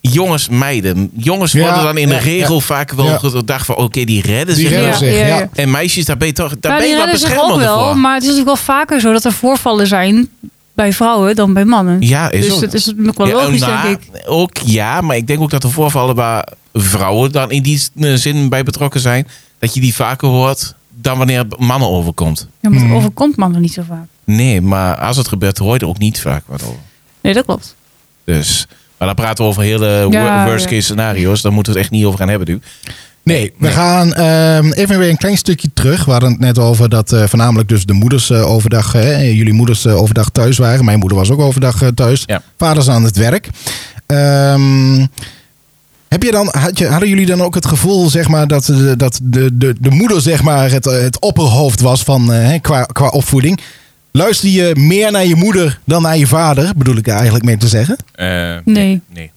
[0.00, 1.10] jongens meiden.
[1.16, 2.60] Jongens Ja, worden dan in de ja, regel ja.
[2.60, 3.18] vaak wel Ja.
[3.18, 3.76] gedacht van...
[3.76, 4.98] oké, die redden Die zich redden wel.
[4.98, 5.48] zich, ja.
[5.54, 7.36] En meisjes, daar ben je toch daar Ja, ben die je wel redden zich ook
[7.36, 7.86] beschermender wel.
[7.88, 7.96] voor.
[7.98, 10.28] Maar het is natuurlijk wel vaker zo dat er voorvallen zijn
[10.72, 11.96] bij vrouwen dan bij mannen.
[12.00, 12.60] Ja, is dus ook.
[12.60, 14.22] dat is ook wel Ja, logisch, nou, denk ik.
[14.26, 18.14] Ook ja, maar ik denk ook dat er voorvallen waar vrouwen dan in die eh,
[18.14, 19.28] zin bij betrokken zijn...
[19.58, 22.48] dat je die vaker hoort dan wanneer het mannen overkomt.
[22.60, 22.96] Ja, maar het Mhm.
[22.96, 24.06] overkomt mannen niet zo vaak.
[24.24, 26.78] Nee, maar als het gebeurt, hoor je er ook niet vaak wat over.
[27.20, 27.74] Nee, dat klopt.
[28.24, 28.66] Dus,
[29.00, 30.70] maar dan praten we over hele Ja, worst ja.
[30.70, 31.42] case scenario's.
[31.42, 32.60] Daar moeten we het echt niet over gaan hebben nu.
[33.22, 33.72] Nee, we Nee.
[33.72, 36.04] gaan ehm, even weer een klein stukje terug.
[36.04, 39.52] We hadden het net over dat eh, voornamelijk dus de moeders eh, overdag, eh, jullie
[39.52, 40.84] moeders overdag thuis waren.
[40.84, 42.22] Mijn moeder was ook overdag thuis.
[42.26, 42.42] Ja.
[42.58, 43.48] Vaders aan het werk.
[44.06, 45.06] Ehm,
[46.08, 48.96] heb je dan, had je, hadden jullie dan ook het gevoel, zeg maar, dat de,
[48.96, 53.08] dat de, de, de moeder, zeg maar, het, het opperhoofd was van, hè, qua, qua
[53.08, 53.60] opvoeding?
[54.12, 57.56] Luister je meer naar je moeder dan naar je vader, bedoel ik er eigenlijk mee
[57.56, 57.96] te zeggen?
[58.64, 59.00] Nee.
[59.08, 59.30] Nee.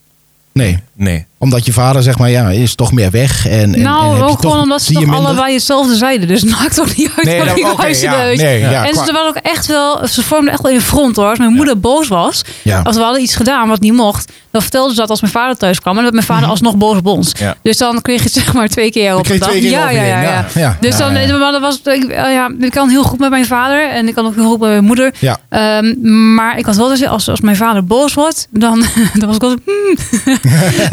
[0.53, 1.25] Nee, Nee.
[1.43, 3.47] Omdat je vader, zeg maar, ja, is toch meer weg.
[3.47, 5.19] En, en, en nou, heb je ook toch- gewoon omdat ze toch minder?
[5.19, 6.27] allebei hetzelfde zeiden.
[6.27, 7.57] Dus het maakt ook niet uit Nee, wat ik
[8.01, 10.81] ja, nee, ja, en qua- ze waren ook echt wel, ze vormden echt wel in
[10.81, 11.25] front hoor.
[11.29, 12.81] Als mijn moeder boos was, Ja.
[12.83, 15.57] als we hadden iets gedaan wat niet mocht, dan vertelde ze dat als mijn vader
[15.57, 15.97] thuis kwam.
[15.97, 17.31] En dat mijn vader alsnog boos op ons.
[17.39, 17.55] Ja.
[17.61, 19.53] Dus dan kreeg je zeg maar twee keer op de dag.
[19.53, 20.21] ja, ja, ja, ja.
[20.21, 20.45] ja.
[20.53, 20.77] Ja.
[20.79, 21.51] Dus dan, Ja, ja.
[21.51, 24.25] dat was, ik, eh, ja, ik kan heel goed met mijn vader en ik kan
[24.25, 25.13] ook heel goed met mijn moeder.
[25.19, 25.37] Ja.
[25.49, 28.83] Ehm, maar ik had wel dus, als, als mijn vader boos wordt, dan,
[29.19, 29.95] dan was ik wel hmm.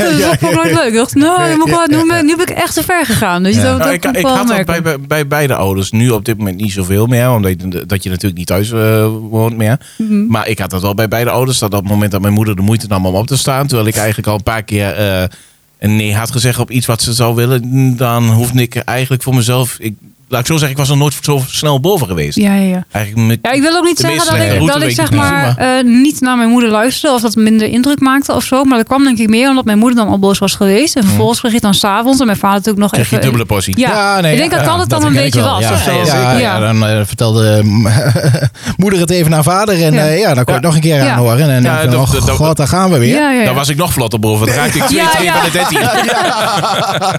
[0.20, 0.86] dat ook nooit leuk.
[0.88, 3.04] Ik dacht, nou, nu, moet ik wel- nu, ben- nu ben ik echt te ver
[3.06, 3.42] gegaan.
[3.42, 3.62] Dus Ja.
[3.62, 4.66] dat, Nou, dat ik, ik had dat merken.
[4.66, 5.90] bij, bij, bij beide ouders.
[5.90, 7.30] Nu op dit moment niet zoveel meer.
[7.30, 9.80] Omdat je, dat je natuurlijk niet thuis eh, woont meer.
[9.98, 10.26] Mhm.
[10.26, 11.58] Maar ik had dat wel bij beide ouders.
[11.58, 13.66] Dat op het moment dat mijn moeder de moeite nam om op te staan.
[13.66, 15.22] Terwijl ik eigenlijk al een paar keer eh,
[15.78, 17.96] een nee had gezegd op iets wat ze zou willen.
[17.96, 19.76] Dan hoefde ik eigenlijk voor mezelf...
[19.78, 19.94] Ik,
[20.30, 22.36] laat ik zo zeggen, ik was er nooit zo snel boven geweest.
[22.38, 22.84] Ja, ja, ja.
[22.90, 25.20] Eigenlijk met, Ja, ik wil ook niet zeggen dat ik, dat ik zeg ik niet,
[25.20, 28.64] maar, maar- eh, niet naar mijn moeder luisterde of dat minder indruk maakte of zo.
[28.64, 30.96] Maar dat kwam denk ik meer omdat mijn moeder dan al boos was geweest.
[30.96, 33.22] En vervolgens kreeg het dan s'avonds en mijn vader natuurlijk nog kreeg je even...
[33.22, 33.78] dubbele portie.
[33.78, 35.92] Ja, nee, ik denk dat dat het dan een ik beetje was Ja, of zo.
[36.38, 37.62] Ja, dan eh, vertelde
[38.76, 39.82] moeder het even naar vader.
[39.82, 40.34] En Ja.
[40.34, 41.10] dan kon je het nog een keer Ja.
[41.12, 41.50] aanhoren.
[41.50, 43.44] En dan ik, oh god, daar gaan we weer.
[43.44, 44.46] Daar was ik nog vlot op boven.
[44.46, 45.32] Dan raakte ik 2 Ja, 2 ja.
[45.34, 45.78] van de 13.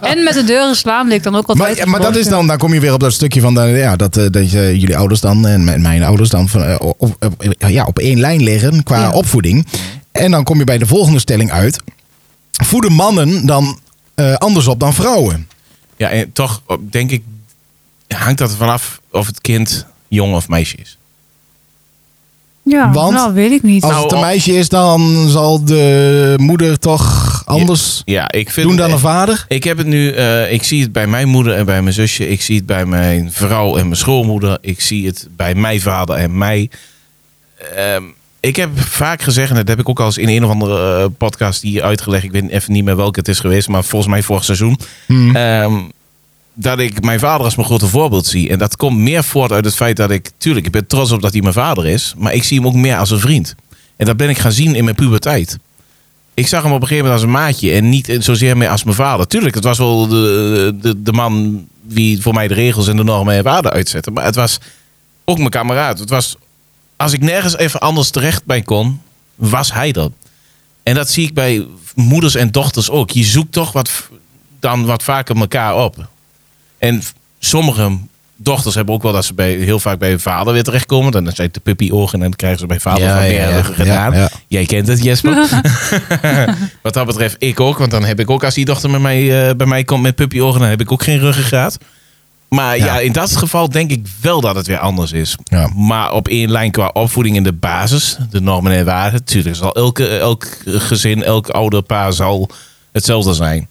[0.11, 1.77] En met de deuren slaan leek dan ook altijd.
[1.77, 3.95] Maar, maar dat is dan, dan kom je weer op dat stukje van de, ja,
[3.95, 7.33] dat, eh, dat je, jullie ouders dan en mijn- mijn ouders dan van, eh, op,
[7.67, 9.11] ja, op één lijn liggen qua Ja.
[9.11, 9.67] opvoeding.
[10.11, 11.77] En dan kom je bij de volgende stelling uit.
[12.51, 13.79] Voeden mannen dan
[14.15, 15.47] eh, anders op dan vrouwen?
[15.97, 17.23] Ja, en toch denk ik,
[18.07, 20.97] hangt dat er vanaf of het kind jong of meisje is.
[22.63, 23.83] Ja, Want nou weet ik niet.
[23.83, 28.49] Als Nou, het een op- meisje is, dan zal de moeder toch anders Ja, ik
[28.51, 29.45] vind doen dan het- een vader?
[29.47, 32.27] Ik heb het nu, eh, ik zie het bij mijn moeder en bij mijn zusje.
[32.29, 34.57] Ik zie het bij mijn vrouw en mijn schoolmoeder.
[34.61, 36.69] Ik zie het bij mijn vader en mij.
[37.75, 38.03] Ehm,
[38.39, 40.99] ik heb vaak gezegd, en dat heb ik ook al eens in een of andere
[41.01, 42.23] eh, podcast hier uitgelegd.
[42.23, 44.79] Ik weet even niet meer welke het is geweest, maar volgens mij vorig seizoen.
[45.05, 45.35] Hmm.
[45.35, 45.73] Ehm,
[46.53, 48.49] dat ik mijn vader als mijn grote voorbeeld zie.
[48.49, 51.21] En dat komt meer voort uit het feit dat ik, tuurlijk, ik ben trots op
[51.21, 52.13] dat hij mijn vader is.
[52.17, 53.55] Maar ik zie hem ook meer als een vriend.
[53.95, 55.57] En dat ben ik gaan zien in mijn puberteit.
[56.33, 58.83] ik zag hem op een gegeven moment als een maatje en niet zozeer meer als
[58.83, 59.27] mijn vader.
[59.27, 63.03] Tuurlijk, het was wel de, de, de man wie voor mij de regels en de
[63.03, 64.11] normen en waarden uitzette.
[64.11, 64.59] Maar het was
[65.25, 65.99] ook mijn kameraad.
[65.99, 66.35] Het was,
[66.95, 69.01] als ik nergens even anders terecht bij kon,
[69.35, 70.11] was hij dat.
[70.83, 73.09] En dat zie ik bij moeders en dochters ook.
[73.09, 74.09] Je zoekt toch wat,
[74.59, 76.09] dan wat vaker elkaar op.
[76.81, 77.01] En
[77.39, 77.97] sommige
[78.35, 81.11] dochters hebben ook wel dat ze bij, heel vaak bij hun vader weer terechtkomen.
[81.11, 84.13] Dan zijn het de puppy-ogen en dan krijgen ze bij vader van meer gedaan.
[84.13, 84.29] ja, ja.
[84.47, 85.33] Jij kent het, Jesper.
[86.83, 87.77] Wat dat betreft, ik ook.
[87.77, 90.15] Want dan heb ik ook, als die dochter met mij, eh, bij mij komt met
[90.15, 91.77] puppyogen, dan heb ik ook geen ruggengraat.
[92.49, 92.85] Maar ja.
[92.85, 92.99] Ja.
[92.99, 95.35] in dat geval denk ik wel dat het weer anders is.
[95.43, 95.69] Ja.
[95.75, 99.13] Maar op één lijn qua opvoeding in de basis, de normen en waarden.
[99.13, 102.49] Natuurlijk zal elke, elk gezin, elk ouderpaar zal
[102.91, 103.67] hetzelfde zijn.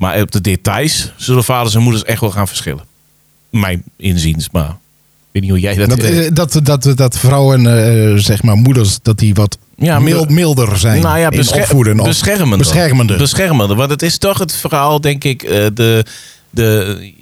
[0.00, 2.84] Maar op de details zullen vaders en moeders echt wel gaan verschillen.
[3.50, 4.76] Mijn inziens, maar ik
[5.32, 5.88] weet niet hoe jij dat...
[5.88, 9.98] Dat, eh, eh, dat, dat, dat vrouwen, eh, zeg maar moeders, dat die wat Ja,
[9.98, 12.00] mild, milder zijn nou ja, in opvoeden.
[12.00, 12.58] Of beschermender.
[12.58, 13.18] beschermender.
[13.18, 13.76] Beschermender.
[13.76, 15.40] Want het is toch het verhaal, denk ik,
[15.74, 16.04] de,
[16.50, 17.12] de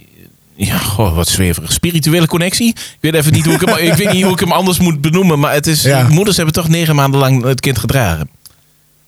[0.55, 1.73] ja, goh, wat zweverig.
[1.73, 2.69] Spirituele connectie.
[2.69, 5.01] Ik weet even niet hoe ik hem, ik weet niet hoe ik hem anders moet
[5.01, 5.39] benoemen.
[5.39, 6.09] Maar het is, Ja.
[6.09, 8.29] moeders hebben toch negen maanden lang het kind gedragen.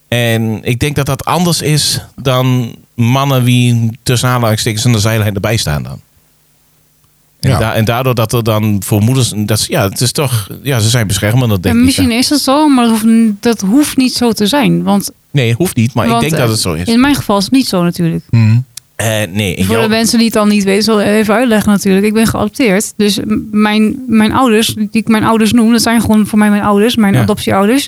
[0.08, 5.34] En ik denk dat dat anders is dan mannen die tussen aanhalingstekens aan de zijlijn
[5.34, 6.00] erbij staan dan.
[7.40, 7.58] En, Ja.
[7.58, 10.88] da- en daardoor dat er dan voor moeders, dat, ja, het is toch, ja, ze
[10.88, 11.86] zijn beschermender, denk En ik.
[11.86, 13.06] misschien is dat zo, maar dat hoeft,
[13.40, 14.82] dat hoeft niet zo te zijn.
[14.82, 16.88] Want, Nee, hoeft niet, maar want, ik denk eh, dat het zo is.
[16.88, 18.24] In mijn geval is het niet zo natuurlijk.
[18.30, 18.58] Hm.
[18.96, 21.72] Eh, nee, Voor jouw- de mensen die het dan niet weten, zal ik even uitleggen
[21.72, 22.06] natuurlijk.
[22.06, 22.92] Ik ben geadopteerd.
[22.96, 23.18] Dus
[23.50, 26.96] mijn, mijn ouders, die ik mijn ouders noem, dat zijn gewoon voor mij mijn ouders,
[26.96, 27.20] mijn Ja.
[27.20, 27.86] adoptieouders.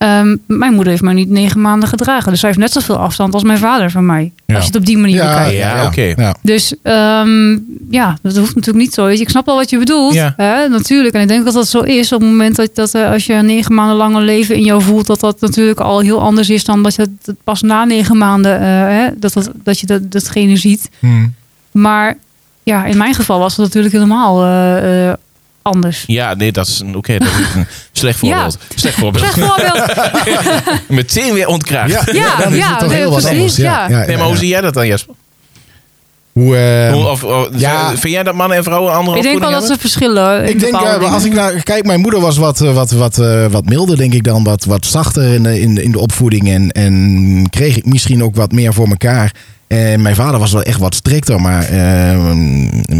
[0.00, 2.30] Ehm, mijn moeder heeft mij niet negen maanden gedragen.
[2.30, 4.32] Dus zij heeft net zoveel afstand als mijn vader van mij.
[4.46, 4.54] Ja.
[4.54, 5.56] Als je het op die manier Ja, bekijkt.
[5.56, 6.22] Ja, oké.
[6.22, 6.34] Ja.
[6.42, 7.58] Dus ehm,
[7.90, 9.06] ja, dat hoeft natuurlijk niet zo.
[9.06, 10.14] Ik snap wel wat je bedoelt.
[10.14, 10.34] Ja.
[10.36, 10.68] Hè?
[10.68, 11.14] Natuurlijk.
[11.14, 12.12] En ik denk dat dat zo is.
[12.12, 14.82] Op het moment dat, dat eh, als je negen maanden lang een leven in jou
[14.82, 18.18] voelt, dat dat natuurlijk al heel anders is dan dat je het pas na negen
[18.18, 20.90] maanden, eh, hè, dat, dat, dat je dat, datgene ziet.
[20.98, 21.26] Hm.
[21.70, 22.16] Maar
[22.62, 25.14] ja, in mijn geval was het natuurlijk helemaal eh, eh,
[25.62, 26.04] anders.
[26.06, 27.18] Ja, nee, dat is een- oké.
[27.18, 28.58] dat is een slecht voorbeeld.
[28.74, 29.24] Slecht voorbeeld.
[29.24, 29.92] Zeg voorbeeld.
[30.88, 31.90] Meteen weer ontkracht.
[31.90, 33.56] Ja, Ja, dan is ja, het toch heel wat precies.
[33.56, 35.14] Ja, Nee, maar hoe zie jij dat dan, Jesper?
[36.32, 37.88] Hoe, eh, Hoe, of, of- ja.
[37.88, 40.48] Vind jij dat mannen en vrouwen andere Ik denk wel dat ze verschillen.
[40.48, 43.46] ik denk, eh, als ik naar kijk, mijn moeder was wat, eh, wat, wat, eh,
[43.46, 44.44] wat milder, denk ik dan.
[44.44, 46.48] Wat, wat zachter in de, in, de- in de opvoeding.
[46.48, 49.34] En, en kreeg ik misschien ook wat meer voor elkaar.
[49.66, 52.32] En mijn vader was wel echt wat strikter, maar eh,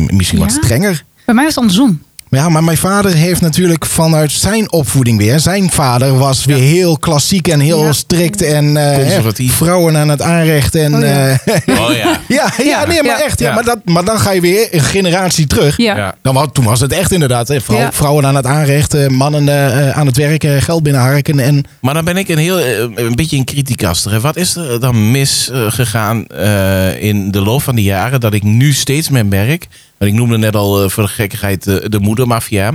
[0.07, 1.03] misschien wat strenger.
[1.27, 2.03] Bij mij was het andersom.
[2.31, 5.41] Ja, maar mijn vader heeft natuurlijk vanuit zijn opvoeding weer.
[5.41, 7.93] Zijn vader was weer heel klassiek en heel Ja.
[7.93, 8.43] strikt.
[8.43, 9.55] En eh, Conservatief.
[9.55, 10.75] vrouwen aan het aanrecht.
[10.75, 11.39] En, Oh, ja.
[11.45, 11.81] eh?
[11.81, 12.21] Oh ja.
[12.29, 13.25] ja, ja, nee, maar Ja.
[13.25, 13.39] echt.
[13.41, 13.55] Ja, Ja.
[13.55, 15.77] Maar, dat, maar dan ga je weer een generatie terug.
[15.77, 15.97] Ja.
[15.97, 16.15] Ja.
[16.23, 17.49] Dan, toen was het echt inderdaad.
[17.49, 17.61] Hè.
[17.91, 21.39] Vrouwen aan het aanrecht, eh, mannen aan het werken, geld binnenharken.
[21.41, 22.61] En Maar dan ben ik een, heel,
[22.95, 24.13] een beetje een criticaster.
[24.13, 24.21] hè.
[24.21, 28.43] Wat is er dan misgegaan gegaan eh, in de loop van de jaren dat ik
[28.43, 29.67] nu steeds meer merk...
[30.01, 32.73] Want ik noemde net al eh, voor de gekkigheid eh, de moedermafia.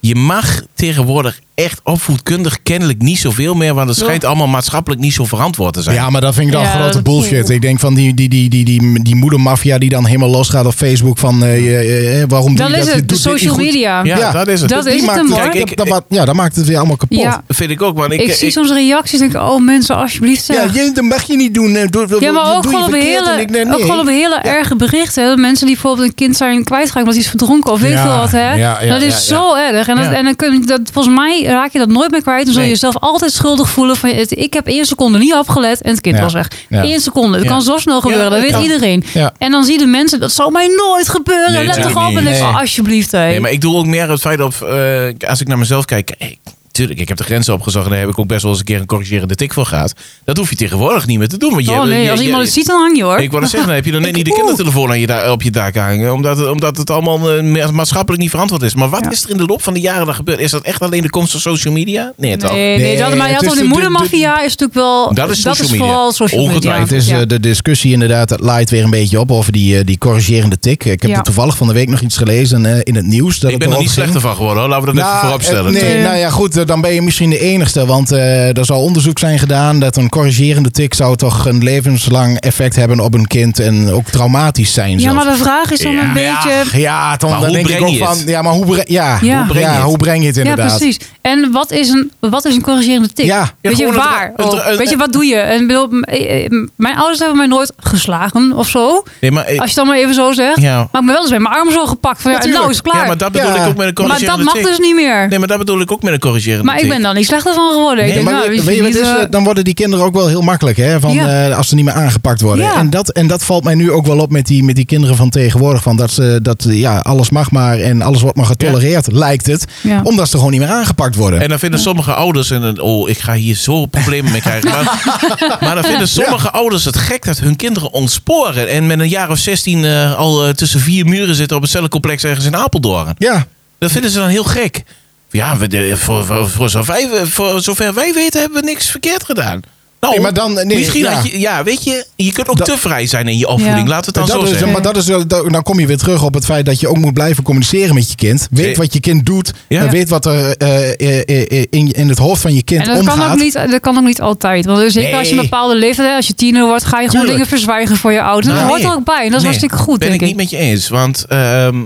[0.00, 3.74] Je mag tegenwoordig echt opvoedkundig kennelijk niet zoveel meer...
[3.74, 5.96] want het schijnt allemaal maatschappelijk niet zo verantwoord te zijn.
[5.96, 7.48] ja, maar dat vind ik dan Ja, grote bullshit.
[7.50, 10.72] Ik denk van die, die, die, die, die, die moedermafia die dan helemaal losgaat op
[10.74, 11.18] Facebook.
[11.18, 11.78] Van eh, je-
[12.20, 12.94] eh, waarom doe Dan je is dat?
[12.94, 14.04] Je het de social media.
[14.04, 14.70] Ja, Ja, dat is het.
[14.70, 15.48] dat Die is het maakt het- hoor.
[15.48, 17.18] Kijk, ik- dat, dat, ja, dat maakt het weer allemaal kapot.
[17.18, 17.42] Ja.
[17.48, 17.98] vind ik ook.
[17.98, 20.46] Want ik, Ik, zie soms reacties en denk ik, oh mensen, alsjeblieft.
[20.46, 20.74] Ja, zeg.
[20.74, 21.72] je, dat mag je niet doen.
[21.90, 23.18] Doe, doe- Ja, maar doe ook je gewoon op verkeerd.
[23.24, 23.80] hele, En ik denk, ook nee.
[23.82, 25.28] gewoon op hele erge berichten.
[25.28, 25.36] Hè.
[25.36, 28.16] Mensen die bijvoorbeeld een kind zijn kwijtgeraakt omdat hij is verdronken of weet Ja, veel
[28.20, 28.30] wat.
[28.30, 28.54] Hè.
[28.54, 29.42] ja, ja, dat is ja, ja.
[29.42, 29.88] zo erg.
[29.88, 30.12] En, dat, Ja.
[30.12, 32.44] en dan kun je dat, volgens mij raak je dat nooit meer kwijt.
[32.44, 33.96] Dan zul je jezelf altijd schuldig voelen.
[33.96, 36.50] Van, het- ik heb één seconde niet opgelet en het kind was weg.
[36.70, 37.32] Eén seconde.
[37.36, 37.50] Dat Ja.
[37.50, 38.30] kan zo snel gebeuren.
[38.30, 39.04] Dat weet iedereen.
[39.38, 41.52] En dan zie je de mensen, dat zal mij nooit gebeuren.
[41.52, 42.16] Nee, Let toch op.
[42.16, 43.12] En ik, oh, alsjeblieft.
[43.12, 43.18] Hé.
[43.26, 46.14] Nee, maar ik doe ook meer het feit op, eh, als ik naar mezelf kijk,
[46.18, 46.38] hey,
[46.78, 48.66] tuurlijk, ik heb de grenzen opgezocht en daar heb ik ook best wel eens een
[48.66, 49.92] keer een corrigerende tik voor gehad.
[50.24, 51.50] Dat hoef je tegenwoordig niet meer te doen.
[51.50, 53.18] Want je, oh nee, je- als je- iemand het ziet, dan hang je hoor.
[53.18, 55.50] Ik wou zeggen, dan heb je dan net niet de kindertelefoon aan je op je
[55.50, 56.12] dak hangen.
[56.12, 58.74] Omdat, het- omdat het allemaal eh, maatschappelijk niet verantwoord is.
[58.74, 59.10] Maar wat Ja.
[59.10, 60.40] is er in de loop van de jaren dan gebeurd?
[60.40, 62.12] Is dat echt alleen de komst van social media?
[62.16, 62.50] Nee, toch?
[62.52, 65.14] Nee, nee, Nee, dat, maar je het had is al de- moedermafia is natuurlijk wel...
[65.14, 65.84] Dat is social media.
[65.84, 66.54] vooral social media.
[66.54, 66.90] Ongetwijfeld.
[66.90, 67.20] Het is Ja.
[67.20, 70.58] eh, de discussie inderdaad, dat laait weer een beetje op over die, eh, die corrigerende
[70.58, 70.84] tik.
[70.84, 71.20] Ik heb Ja.
[71.22, 73.38] toevallig van de week nog iets gelezen in het nieuws.
[73.38, 74.68] Dat ik het ben er niet slechter van geworden hoor.
[74.70, 75.74] Laten we dat even voorop stellen.
[75.74, 77.86] eh, Nee, nou ja, goed, dan ben je misschien de enigste.
[77.86, 82.38] Want eh, er zal onderzoek zijn gedaan dat een corrigerende tik zou toch een levenslang
[82.40, 83.58] effect hebben op een kind.
[83.58, 84.90] En ook traumatisch zijn.
[84.92, 85.14] Ja, zelfs.
[85.24, 86.02] maar de vraag is dan Ja.
[86.02, 86.78] een beetje...
[86.80, 88.18] Ja, dan, Maar dan hoe denk ik breng ook je van.
[88.18, 88.28] het?
[88.28, 89.36] Ja, maar hoe breng, ja, Ja.
[89.38, 89.82] hoe breng, je ja, het?
[89.84, 90.76] hoe breng je het Ja, inderdaad?
[90.78, 90.98] precies.
[91.20, 93.24] En wat is een, wat is een corrigerende tik?
[93.26, 93.50] Ja.
[93.60, 94.32] Weet Ja, je waar?
[94.36, 94.62] ook?
[94.78, 95.36] Weet je, wat doe je?
[95.36, 99.04] En bedoel, eh, eh, mijn ouders hebben mij nooit geslagen of zo.
[99.20, 100.60] Nee, maar, Als je dan maar even zo zegt.
[100.60, 100.76] ja.
[100.76, 102.22] Maar ik ben wel eens bij mijn arm zo gepakt.
[102.22, 103.00] Van, ja, nou is klaar.
[103.00, 103.54] ja, maar dat bedoel Ja.
[103.54, 104.64] ik ook met een Maar corrigerende dat mag tik.
[104.64, 105.28] dus niet meer.
[105.28, 107.54] Nee, maar dat bedoel ik ook met een corrigerende Maar ik ben dan niet slechter
[107.54, 107.96] van geworden.
[108.04, 109.00] Nee, ik denk, maar nou, weet weet je is?
[109.00, 111.00] eh, dan worden die kinderen ook wel heel makkelijk, hè?
[111.00, 111.48] Van, Ja.
[111.48, 112.64] eh, als ze niet meer aangepakt worden.
[112.64, 112.76] Ja.
[112.76, 115.16] En, dat, en dat valt mij nu ook wel op met die, met die kinderen
[115.16, 115.82] van tegenwoordig.
[115.82, 119.64] Van dat ze, dat, ja, alles mag maar en alles wordt maar getolereerd, lijkt het.
[119.82, 120.00] ja.
[120.02, 121.40] Omdat ze gewoon niet meer aangepakt worden.
[121.40, 124.70] En dan vinden sommige ouders, en dan- oh, ik ga hier zo problemen mee krijgen.
[124.70, 125.02] Maar,
[125.60, 128.68] maar dan vinden sommige ouders het gek dat hun kinderen ontsporen.
[128.68, 131.70] En met een jaar of 16 eh, al eh, tussen vier muren zitten op het
[131.70, 133.14] cellencomplex ergens in Apeldoorn.
[133.18, 133.46] ja,
[133.78, 134.82] Dat vinden ze dan heel gek.
[135.30, 138.86] Ja, we, de- voor, voor, voor, zover wij, voor zover wij weten hebben we niks
[138.90, 139.60] verkeerd gedaan.
[140.00, 141.12] Nou, Nee, maar dan- nee, misschien ja.
[141.12, 143.82] had je, ja, weet je, je kunt ook Dat- te vrij zijn in je opvoeding.
[143.88, 143.88] Ja.
[143.94, 144.72] Laten we het dan dat zo is, zeggen.
[144.72, 146.96] maar dat is, dat- dan kom je weer terug op het feit dat je ook
[146.96, 148.48] moet blijven communiceren met je kind.
[148.50, 149.52] Weet wat je kind doet.
[149.68, 149.80] Ja.
[149.84, 152.86] en Weet wat er eh, eh, eh, in, in het hoofd van je kind En
[152.88, 153.16] dat omgaat.
[153.18, 154.64] kan, ook niet, dat kan ook niet altijd.
[154.64, 157.10] Want zeker als je een bepaalde leeftijd hebt, als je tiener wordt, ga je gewoon
[157.10, 157.32] Tuurlijk.
[157.32, 158.46] dingen verzwijgen voor je ouders.
[158.46, 159.14] Nou, dat hoort er ook bij.
[159.24, 160.36] En dat is Nee, hartstikke goed, ben denk ik ik.
[160.36, 160.88] niet met je eens.
[160.88, 161.76] Want ehm,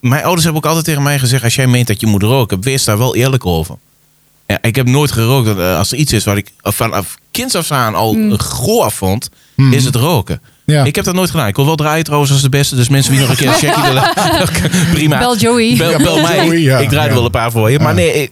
[0.00, 1.44] mijn ouders hebben ook altijd tegen mij gezegd...
[1.44, 3.74] als jij meent dat je moet roken, wees daar wel eerlijk over.
[4.46, 5.58] Ja, ik heb nooit gerookt.
[5.58, 8.38] Eh, Als er iets is wat ik vanaf kinds af aan al Mm.
[8.40, 9.30] goor vond...
[9.54, 9.72] Hmm.
[9.72, 10.40] is het roken.
[10.64, 10.84] Ja.
[10.84, 11.48] Ik heb dat nooit gedaan.
[11.48, 12.76] Ik wil wel draaien trouwens als de beste.
[12.76, 14.12] Dus mensen die nog een keer willen...
[14.94, 15.18] prima.
[15.18, 15.76] Bel Joey.
[15.76, 16.44] Bel, Ja, bel bel mij.
[16.44, 16.78] Joey, ja.
[16.78, 17.78] Ik draai er wel een paar voor je.
[17.78, 17.94] Maar Ja.
[17.94, 18.30] nee ik,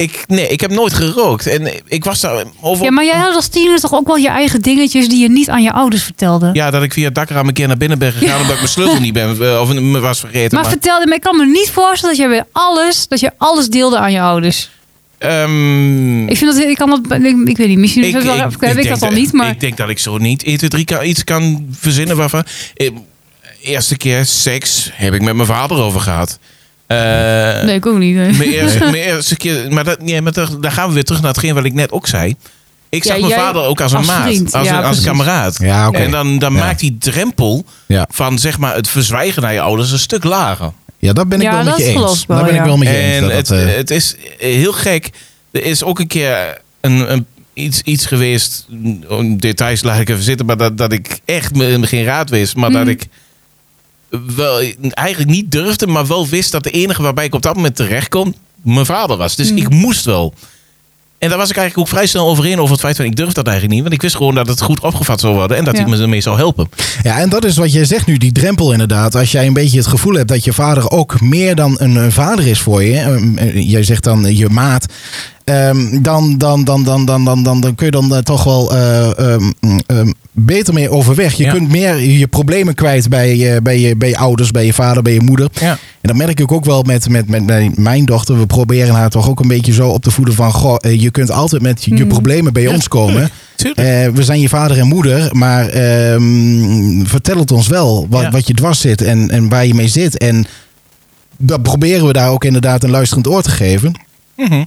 [0.00, 1.46] ik, nee, ik heb nooit gerookt.
[1.46, 2.84] En ik was daar over...
[2.84, 5.48] Ja, maar jij had als tiener toch ook wel je eigen dingetjes die je niet
[5.48, 6.50] aan je ouders vertelde.
[6.52, 8.36] Ja, dat ik via het dakraam een keer naar binnen ben gegaan...
[8.36, 9.28] omdat ik mijn sleutel niet ben...
[9.40, 10.58] eh, of me was vergeten.
[10.58, 13.68] maar, vertelde me, ik kan me niet voorstellen dat je bij alles, dat je alles
[13.68, 14.70] deelde aan je ouders.
[15.18, 18.22] Ehm, Ik vind dat, ik kan dat, ik, ik weet niet, misschien heb
[18.52, 20.70] ik, heb ik dat al niet, maar Ik denk dat ik zo niet 1, 2,
[20.70, 22.44] 3 kan, iets kan verzinnen waarvan...
[22.74, 22.90] Eh,
[23.62, 26.38] eerste keer seks heb ik met mijn vader over gehad.
[26.96, 28.14] Eh, nee, ik ook niet.
[28.16, 28.32] nee.
[28.32, 29.72] Mijn, eerste, mijn eerste keer...
[29.72, 31.92] Maar, dat, ja, maar daar daar gaan we weer terug naar hetgeen wat ik net
[31.92, 32.34] ook zei.
[32.88, 34.22] Ik zag Ja, mijn jij vader ook als een als maat.
[34.22, 35.58] vriend, Als, ja, een, als een kameraad.
[35.58, 35.90] Ja.
[35.90, 36.58] En dan, dan Ja.
[36.58, 38.06] maakt die drempel Ja.
[38.10, 40.72] van zeg maar, het verzwijgen naar je ouders een stuk lager.
[40.98, 42.26] ja, dat ben ik Ja, wel met dat je eens.
[42.26, 43.14] wel, Daar ben ik wel met je eens.
[43.16, 45.10] En dat het, dat, eh, het is heel gek.
[45.50, 48.66] Er is ook een keer een, een, iets, iets geweest.
[49.36, 50.46] Details laat ik even zitten.
[50.46, 52.56] Maar dat, dat ik echt geen raad wist.
[52.56, 52.90] Maar dat Mhm.
[52.90, 53.06] ik
[54.36, 57.76] wel, eigenlijk niet durfde, maar wel wist dat de enige waarbij ik op dat moment
[57.76, 59.36] terecht kon, mijn vader was.
[59.36, 59.56] Dus hmm.
[59.56, 60.34] ik moest wel.
[61.20, 63.32] En daar was ik eigenlijk ook vrij snel overheen over het feit van ik durf
[63.32, 63.82] dat eigenlijk niet.
[63.82, 65.82] Want ik wist gewoon dat het goed opgevat zou worden en dat ja.
[65.82, 66.68] hij me ermee zou helpen.
[67.02, 69.14] Ja, en dat is wat jij zegt nu, die drempel inderdaad.
[69.14, 72.46] Als jij een beetje het gevoel hebt dat je vader ook meer dan een vader
[72.46, 72.96] is voor je.
[72.96, 74.86] Eh, eh, jij zegt dan je maat.
[75.44, 79.50] dan, dan, dan, dan, dan, dan, dan, dan kun je dan eh, toch wel ehm,
[79.86, 80.10] ehm,
[80.44, 81.32] beter mee overweg.
[81.34, 81.52] Je Ja.
[81.52, 85.02] kunt meer je problemen kwijt bij, eh, bij, je, bij je ouders, bij je vader,
[85.02, 85.48] bij je moeder.
[85.60, 85.70] Ja.
[85.70, 85.78] En
[86.08, 88.38] dat merk ik ook wel met, met, met, met mijn dochter.
[88.38, 90.52] We proberen haar toch ook een beetje zo op te voeden van...
[90.52, 92.08] Goh, eh, je kunt altijd met je, je Hmm.
[92.08, 93.30] problemen bij Ja, ons komen.
[93.74, 98.46] Eh, we zijn je vader en moeder, maar ehm, vertel het ons wel wat, wat
[98.46, 100.18] je dwars zit en, en waar je mee zit.
[100.18, 100.46] En
[101.38, 103.92] dat proberen we daar ook inderdaad een luisterend oor te geven.
[104.36, 104.64] Mhm.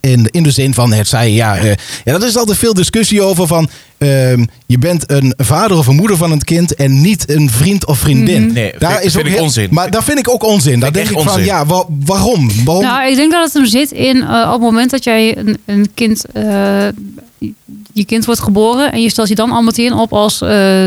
[0.00, 1.64] In, in de zin van het zij, ja, eh,
[2.04, 3.68] ja, dat is altijd veel discussie over van
[3.98, 7.86] ehm, je bent een vader of een moeder van het kind en niet een vriend
[7.86, 8.44] of vriendin.
[8.44, 8.52] Mhm.
[8.54, 9.68] Nee, vind- vind ook ik heel- onzin.
[9.70, 10.80] Maar dat vind ik ook onzin.
[10.80, 12.50] Daar ik denk ik van, ja, wa- waarom?
[12.64, 12.84] waarom?
[12.84, 15.58] Nou, ik denk dat het hem zit in eh, op het moment dat jij een,
[15.64, 16.86] een kind, eh,
[17.92, 20.86] je kind wordt geboren en je stelt je dan al meteen op als eh,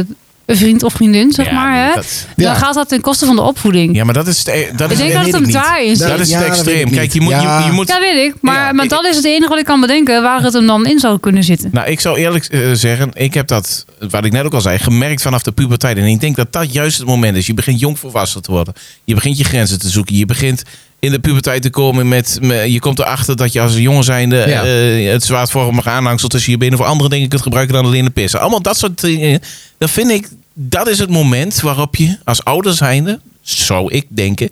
[0.49, 1.87] een vriend of vriendin, zeg Ja, maar.
[1.87, 1.93] Hè?
[1.95, 2.53] dat- Dan Ja.
[2.53, 3.95] gaat dat ten koste van de opvoeding.
[3.95, 5.95] ja, maar dat is het, e- dat ik is denk het- dat het hem daarin
[5.95, 6.07] zit.
[6.07, 6.87] Dat is Ja, het dat weet extreem.
[6.87, 7.13] ik Kijk, niet.
[7.13, 7.59] je moet, Ja.
[7.59, 8.33] je, je moet Ja, weet ik.
[8.41, 10.67] Maar, Ja, maar ik- dat is het enige wat ik kan bedenken waar het hem
[10.67, 11.69] dan in zou kunnen zitten.
[11.73, 14.77] Nou, ik zou eerlijk eh, zeggen, ik heb dat, wat ik net ook al zei,
[14.77, 15.97] gemerkt vanaf de puberteit.
[15.97, 17.45] En ik denk dat dat juist het moment is.
[17.47, 18.73] Je begint jong volwassen te worden.
[19.03, 20.15] Je begint je grenzen te zoeken.
[20.15, 20.63] Je begint
[21.01, 24.03] in de puberteit te komen met, met- je komt erachter dat je als een jongen
[24.03, 24.63] zijnde Ja.
[24.63, 28.11] eh, het zwaardvormige aanhangsel tussen je benen voor andere dingen kunt gebruiken dan alleen de
[28.11, 28.39] pissen.
[28.39, 29.39] Allemaal dat soort dingen.
[29.77, 30.27] Dan vind ik,
[30.61, 34.49] dat is het moment waarop je als ouder zijnde, zou ik denken,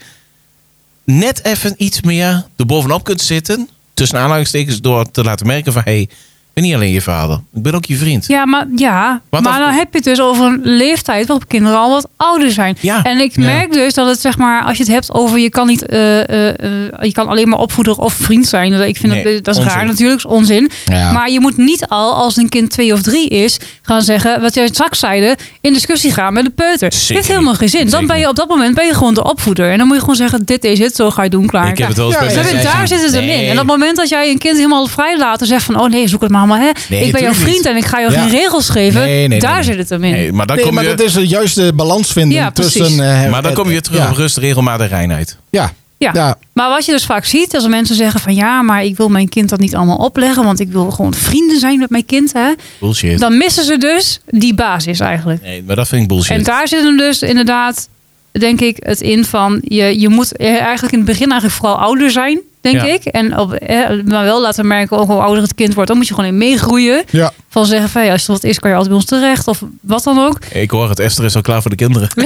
[1.03, 3.69] net even iets meer erbovenop kunt zitten.
[3.93, 6.09] Tussen aanhalingstekens door te laten merken van, hey,
[6.57, 7.39] ben niet alleen je vader.
[7.53, 8.27] Ik ben ook je vriend.
[8.27, 11.77] Ja, maar, ja, Wat maar dan- heb je het dus over een leeftijd waarop kinderen
[11.79, 12.77] al wat ouder zijn.
[12.79, 13.03] Ja.
[13.03, 13.41] En ik Ja.
[13.43, 16.29] merk dus dat het zeg maar, als je het hebt over je kan niet, eh,
[16.29, 18.73] eh, eh, je kan alleen maar opvoeder of vriend zijn.
[18.87, 19.77] Ik vind Nee, dat, dat is onzin.
[19.77, 20.71] raar natuurlijk, is onzin.
[20.85, 21.11] Ja.
[21.11, 24.53] Maar je moet niet al, als een kind twee of drie is, gaan zeggen, wat
[24.53, 26.89] jij straks zeide, in discussie gaan met de peuter.
[26.89, 27.89] Dit heeft helemaal geen zin.
[27.89, 29.71] Dan ben je op dat moment ben je gewoon de opvoeder.
[29.71, 31.67] En dan moet je gewoon zeggen, dit is het, zo ga je doen, klaar.
[31.69, 33.29] Ik heb het wel eens bij daar zit het in.
[33.29, 35.89] En op het moment dat jij een kind helemaal vrij laat en zegt van, oh
[35.89, 36.71] nee, zoek het maar allemaal, hè.
[36.89, 37.65] Nee, ik ben jouw vriend niet.
[37.65, 38.21] en ik ga jou Ja.
[38.21, 39.01] geen regels geven.
[39.01, 39.63] Nee, nee, daar nee.
[39.63, 40.11] zit het hem in.
[40.11, 42.99] Nee, maar dan Nee, kom maar je, dat is de juiste balans vinden Ja, tussen...
[42.99, 44.09] eh, maar dan kom je terug ja.
[44.09, 45.37] op rust, regelmatig reinheid.
[45.49, 46.09] Ja, Ja.
[46.13, 46.37] ja.
[46.53, 49.29] Maar wat je dus vaak ziet, als mensen zeggen van ja, maar ik wil mijn
[49.29, 52.53] kind dat niet allemaal opleggen, want ik wil gewoon vrienden zijn met mijn kind, hè,
[52.79, 53.19] Bullshit.
[53.19, 55.41] dan missen ze dus die basis eigenlijk.
[55.41, 56.37] Nee, maar dat vind ik bullshit.
[56.37, 57.87] En daar zit hem dus inderdaad
[58.31, 62.11] denk ik, het in van je, je moet eigenlijk in het begin eigenlijk vooral ouder
[62.11, 62.83] zijn, denk Ja.
[62.93, 63.05] ik.
[63.05, 66.07] En op, eh, maar wel laten merken, ook hoe ouder het kind wordt, dan moet
[66.07, 67.03] je gewoon in meegroeien.
[67.09, 67.31] Ja.
[67.49, 69.63] Van zeggen van ja, als er wat is, kan je altijd bij ons terecht of
[69.81, 70.39] wat dan ook.
[70.45, 72.09] Ik hoor het, Esther is al klaar voor de kinderen.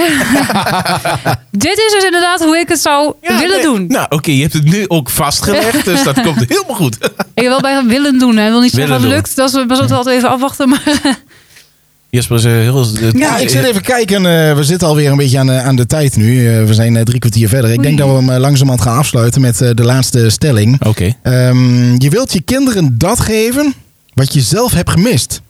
[1.52, 3.62] Dit is dus inderdaad hoe ik het zou willen nee.
[3.62, 3.88] doen.
[3.88, 6.98] Nou, oké, je hebt het nu ook vastgelegd, dus dat komt helemaal goed.
[7.34, 8.38] Ik wil bij willen doen.
[8.38, 8.46] Hè.
[8.46, 9.36] Ik wil niet zeggen dat het lukt.
[9.36, 10.70] Dat is, we moeten altijd even afwachten.
[10.70, 11.20] Maar
[12.12, 12.86] Jesper is eh, heel...
[13.14, 14.26] Ja, ik zit even kijken.
[14.26, 16.48] eh, we zitten alweer een beetje aan de, aan de tijd nu.
[16.58, 17.72] Eh, we zijn eh, drie kwartier verder.
[17.72, 20.86] Ik denk dat we hem eh, langzamerhand gaan afsluiten met eh, de laatste stelling.
[20.86, 21.14] Oké.
[21.24, 23.74] Ehm, je wilt je kinderen dat geven
[24.14, 25.42] wat je zelf hebt gemist.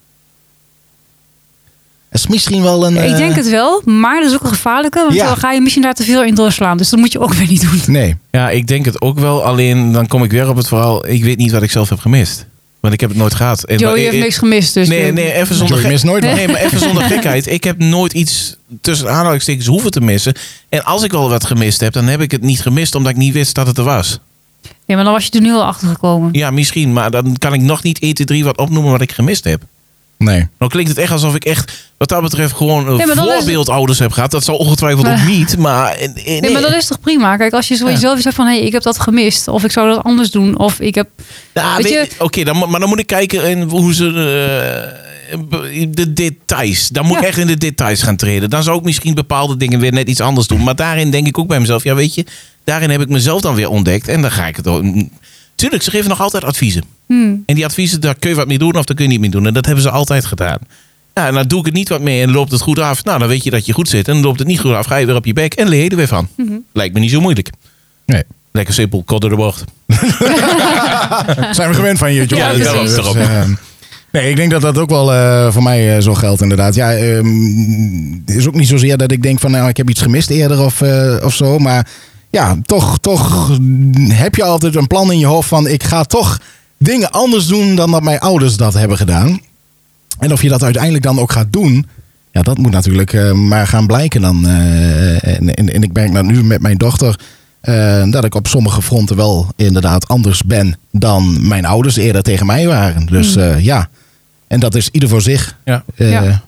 [2.12, 2.96] Dat is misschien wel een...
[2.98, 3.82] ik eh, denk het wel.
[3.86, 5.00] Maar dat is ook een gevaarlijke.
[5.00, 5.26] Want Ja.
[5.26, 6.78] dan ga je misschien daar te veel in doorslaan.
[6.78, 7.82] Dus dat moet je ook weer niet doen.
[7.88, 8.16] Nee.
[8.32, 9.44] Ja, ik denk het ook wel.
[9.44, 11.08] Alleen dan kom ik weer op het verhaal.
[11.08, 12.46] Ik weet niet wat ik zelf heb gemist.
[12.82, 13.64] Want ik heb het nooit gehad.
[13.64, 14.74] En Joey heeft ik- niks gemist.
[14.74, 16.36] Dus Nee, nee, even zonder Joey gek- mist nooit wat.
[16.36, 17.48] Nee, maar even zonder gekheid.
[17.48, 20.34] Ik heb nooit iets tussen aanhalingstekens hoeven te missen.
[20.70, 23.18] En als ik wel wat gemist heb, dan heb ik het niet gemist omdat ik
[23.18, 24.20] niet wist dat het er was.
[24.86, 26.30] Nee, maar dan was je er nu al achter gekomen.
[26.32, 29.12] Ja, misschien, maar dan kan ik nog niet 1, 2, 3 wat opnoemen wat ik
[29.12, 29.62] gemist heb.
[30.24, 30.48] Nee.
[30.58, 34.12] Dan klinkt het echt alsof ik echt, wat dat betreft, gewoon een het- voorbeeldouders heb
[34.12, 34.32] gehad.
[34.32, 35.92] Dat zal ongetwijfeld ook niet, maar...
[35.96, 37.38] eh, Nee, maar dat is toch prima?
[37.38, 37.92] Kijk, als je zo Ja.
[37.92, 38.46] jezelf zegt van...
[38.48, 39.48] hé, hey, ik heb dat gemist.
[39.48, 40.58] Of ik zou dat anders doen.
[40.58, 41.10] Of ik heb...
[41.54, 45.38] Ja, Weet weet je- Oké, dan maar dan moet ik kijken in hoe ze eh,
[45.90, 46.88] de details.
[46.90, 48.50] Dan moet ik echt in de details gaan treden.
[48.50, 50.64] Dan zou ik misschien bepaalde dingen weer net iets anders doen.
[50.64, 52.26] Maar daarin denk ik ook bij mezelf, ja, weet je,
[52.64, 54.84] daarin heb ik mezelf dan weer ontdekt en dan ga ik het ook.
[55.62, 56.84] Tuurlijk, ze geven nog altijd adviezen.
[57.08, 59.20] Hmm, En die adviezen, daar kun je wat mee doen of daar kun je niet
[59.20, 59.48] mee doen.
[59.48, 60.58] En dat hebben ze altijd gedaan.
[61.14, 63.04] Ja, en dan doe ik het niet wat mee en loopt het goed af.
[63.04, 64.08] Nou, dan weet je dat je goed zit.
[64.08, 65.84] En dan loopt het niet goed af, ga je weer op je bek en leer
[65.84, 66.28] je er weer van.
[66.38, 66.54] mhm.
[66.74, 67.50] Lijkt me niet zo moeilijk.
[68.06, 68.24] Nee.
[68.52, 69.64] Lekker simpel, kort door de bocht.
[71.56, 72.58] Zijn we gewend van je, Joey.
[72.58, 73.18] Ja, daarom, Dus, daarom.
[73.18, 73.44] eh,
[74.12, 76.76] nee, ik denk dat dat ook wel eh, voor mij eh, zo geldt inderdaad.
[76.76, 77.26] Ja, ehm,
[78.26, 80.60] het is ook niet zozeer dat ik denk van nou, ik heb iets gemist eerder
[80.64, 81.58] of, eh, of zo.
[81.60, 81.88] Maar
[82.32, 83.58] ja, toch, toch
[84.08, 86.40] heb je altijd een plan in je hoofd van ik ga toch
[86.78, 89.40] dingen anders doen dan dat mijn ouders dat hebben gedaan.
[90.20, 91.86] En of je dat uiteindelijk dan ook gaat doen,
[92.32, 94.48] ja, dat moet natuurlijk eh, maar gaan blijken dan.
[94.48, 97.20] eh, en, en, en ik merk nou nu met mijn dochter
[97.62, 102.46] eh, dat ik op sommige fronten wel inderdaad anders ben dan mijn ouders eerder tegen
[102.46, 103.06] mij waren.
[103.06, 103.60] Dus Hmm.
[103.60, 103.90] ja,
[104.48, 105.58] en dat is ieder voor zich.
[105.66, 105.84] Ja.
[105.96, 106.42] Ja.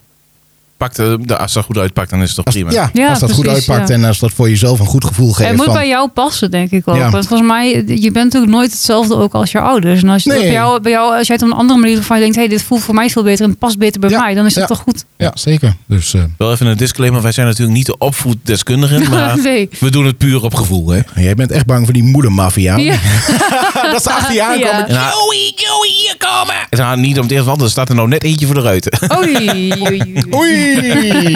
[0.84, 2.72] Pakt, eh, de, als dat goed uitpakt, dan is het toch als, prima.
[2.72, 3.96] ja, Ja, als dat goed uitpakt ja.
[3.96, 5.48] en als dat voor jezelf een goed gevoel geeft.
[5.50, 6.96] Het moet van, bij jou passen, denk ik ook.
[6.96, 7.10] Ja.
[7.10, 10.02] Want volgens mij, je bent natuurlijk nooit hetzelfde ook als je ouders.
[10.04, 10.40] En als, je, Nee.
[10.42, 12.38] bij jou, bij jou, als jij het op een andere manier van je denkt...
[12.38, 14.34] hé, dit voelt voor mij veel beter en het past beter bij Ja, mij...
[14.34, 14.76] dan is dat ja.
[14.76, 15.06] toch goed?
[15.18, 15.76] Ja, zeker.
[15.88, 17.22] Dus eh, Wel even een disclaimer.
[17.22, 19.02] Wij zijn natuurlijk niet de opvoeddeskundigen.
[19.14, 19.70] Maar nee.
[19.80, 20.90] we doen het puur op gevoel.
[20.90, 21.00] Hè?
[21.16, 22.78] jij bent echt bang voor die moedermafia.
[22.78, 22.96] Ja.
[23.92, 24.78] dat ze achter je aankomen.
[24.78, 24.86] Ja.
[24.88, 26.56] Dan, Joey, Joey, hier komen!
[26.70, 28.62] En dan niet om het eerst, want er staat er nou net eentje voor de
[28.62, 29.00] ruiten.
[29.18, 30.14] Oei, oei, oei.
[30.36, 30.73] Oei,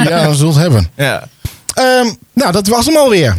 [0.09, 0.87] ja, dat zult hebben.
[0.95, 1.27] Ja.
[1.73, 3.35] Ehm, nou, dat was hem alweer.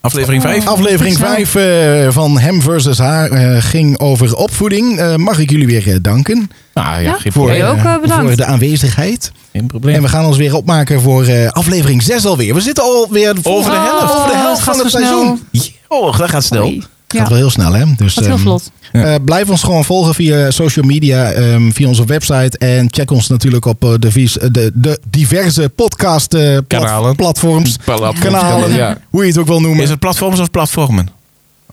[0.00, 0.66] Aflevering 5.
[0.66, 1.24] Aflevering Zo.
[1.24, 4.98] 5 van Hem versus Haar eh, ging over opvoeding.
[4.98, 7.60] Eh, mag ik jullie weer eh, danken Ah ja, voor, ook, eh,
[7.94, 8.24] eh, bedankt.
[8.26, 9.32] voor de aanwezigheid.
[9.52, 9.94] geen probleem.
[9.94, 12.54] En we gaan ons weer opmaken voor eh, aflevering 6 alweer.
[12.54, 14.14] We zitten alweer Over de helft.
[14.14, 15.46] over de helft Oh, van het seizoen.
[15.88, 16.64] Oh, dat gaat snel.
[16.64, 16.82] Oei.
[17.18, 17.84] Gaat Ja, wel heel snel, hè?
[17.96, 18.70] Dus, gaat heel ehm, vlot.
[18.92, 22.58] eh, blijf ons gewoon volgen via social media, ehm, via onze website.
[22.58, 26.66] En check ons natuurlijk op eh, de, vies- eh, de, de diverse podcast eh, plat-
[26.66, 27.16] Kanalen.
[27.16, 27.76] platforms.
[27.84, 28.98] Platforms, Kanalen, ja.
[29.10, 29.82] hoe je het ook wil noemen.
[29.82, 31.08] Is het platforms of platformen?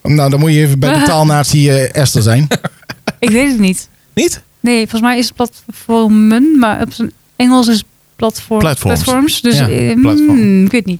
[0.04, 2.48] Nou, dan moet je even bij de taalnatie Esther zijn.
[3.20, 3.88] Ik weet het niet.
[4.14, 4.42] Niet?
[4.60, 7.84] Nee, volgens mij is het platformen, maar op zijn Engels is
[8.16, 9.02] platform, Platforms.
[9.04, 9.42] platforms.
[9.42, 10.66] Dus Ja, hmm, platform.
[10.66, 11.00] ik weet niet.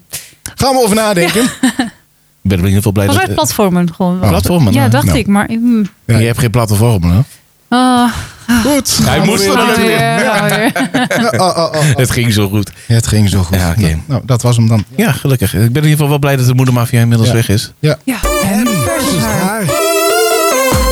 [0.56, 1.44] Gaan we over nadenken.
[1.44, 1.91] Ik
[2.42, 3.36] ben er in ieder geval blij Volgens dat...
[3.36, 4.22] mij platformen gewoon.
[4.24, 5.18] Oh, platformen, Ja, dacht Nou.
[5.18, 5.28] ik.
[5.28, 5.86] Maar hmm.
[6.06, 6.18] Ja.
[6.18, 7.20] Je hebt geen platformen, hè?
[7.78, 8.12] Ah,
[8.64, 8.98] Goed.
[9.04, 10.00] Hij Gaan we moest er weer.
[11.98, 12.72] Het ging zo goed.
[12.88, 13.58] Het ging zo goed.
[13.58, 13.80] Ja, oké.
[13.82, 14.84] Nou, nou, dat was hem dan.
[14.96, 15.54] Ja, gelukkig.
[15.54, 17.36] Ik ben in ieder geval wel blij dat de moedermafia inmiddels Ja.
[17.36, 17.72] weg is.
[17.80, 17.98] Ja.
[18.04, 19.64] Ja, versus haar.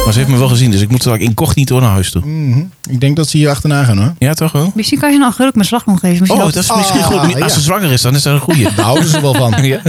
[0.03, 2.25] Maar ze heeft me wel gezien, dus ik moet straks incognito naar huis toe.
[2.25, 2.59] Mhm.
[2.89, 4.13] Ik denk dat ze hier achterna gaan hoor.
[4.19, 4.71] Ja, toch wel?
[4.75, 6.19] Misschien kan je nou geluk met slagroom geven.
[6.19, 7.33] Misschien Oh, dat- is misschien Ah, goed.
[7.33, 7.49] Als ja.
[7.49, 8.63] ze zwanger is, dan is dat een goeie.
[8.75, 9.53] Daar houden ze wel van.
[9.65, 9.81] Ja.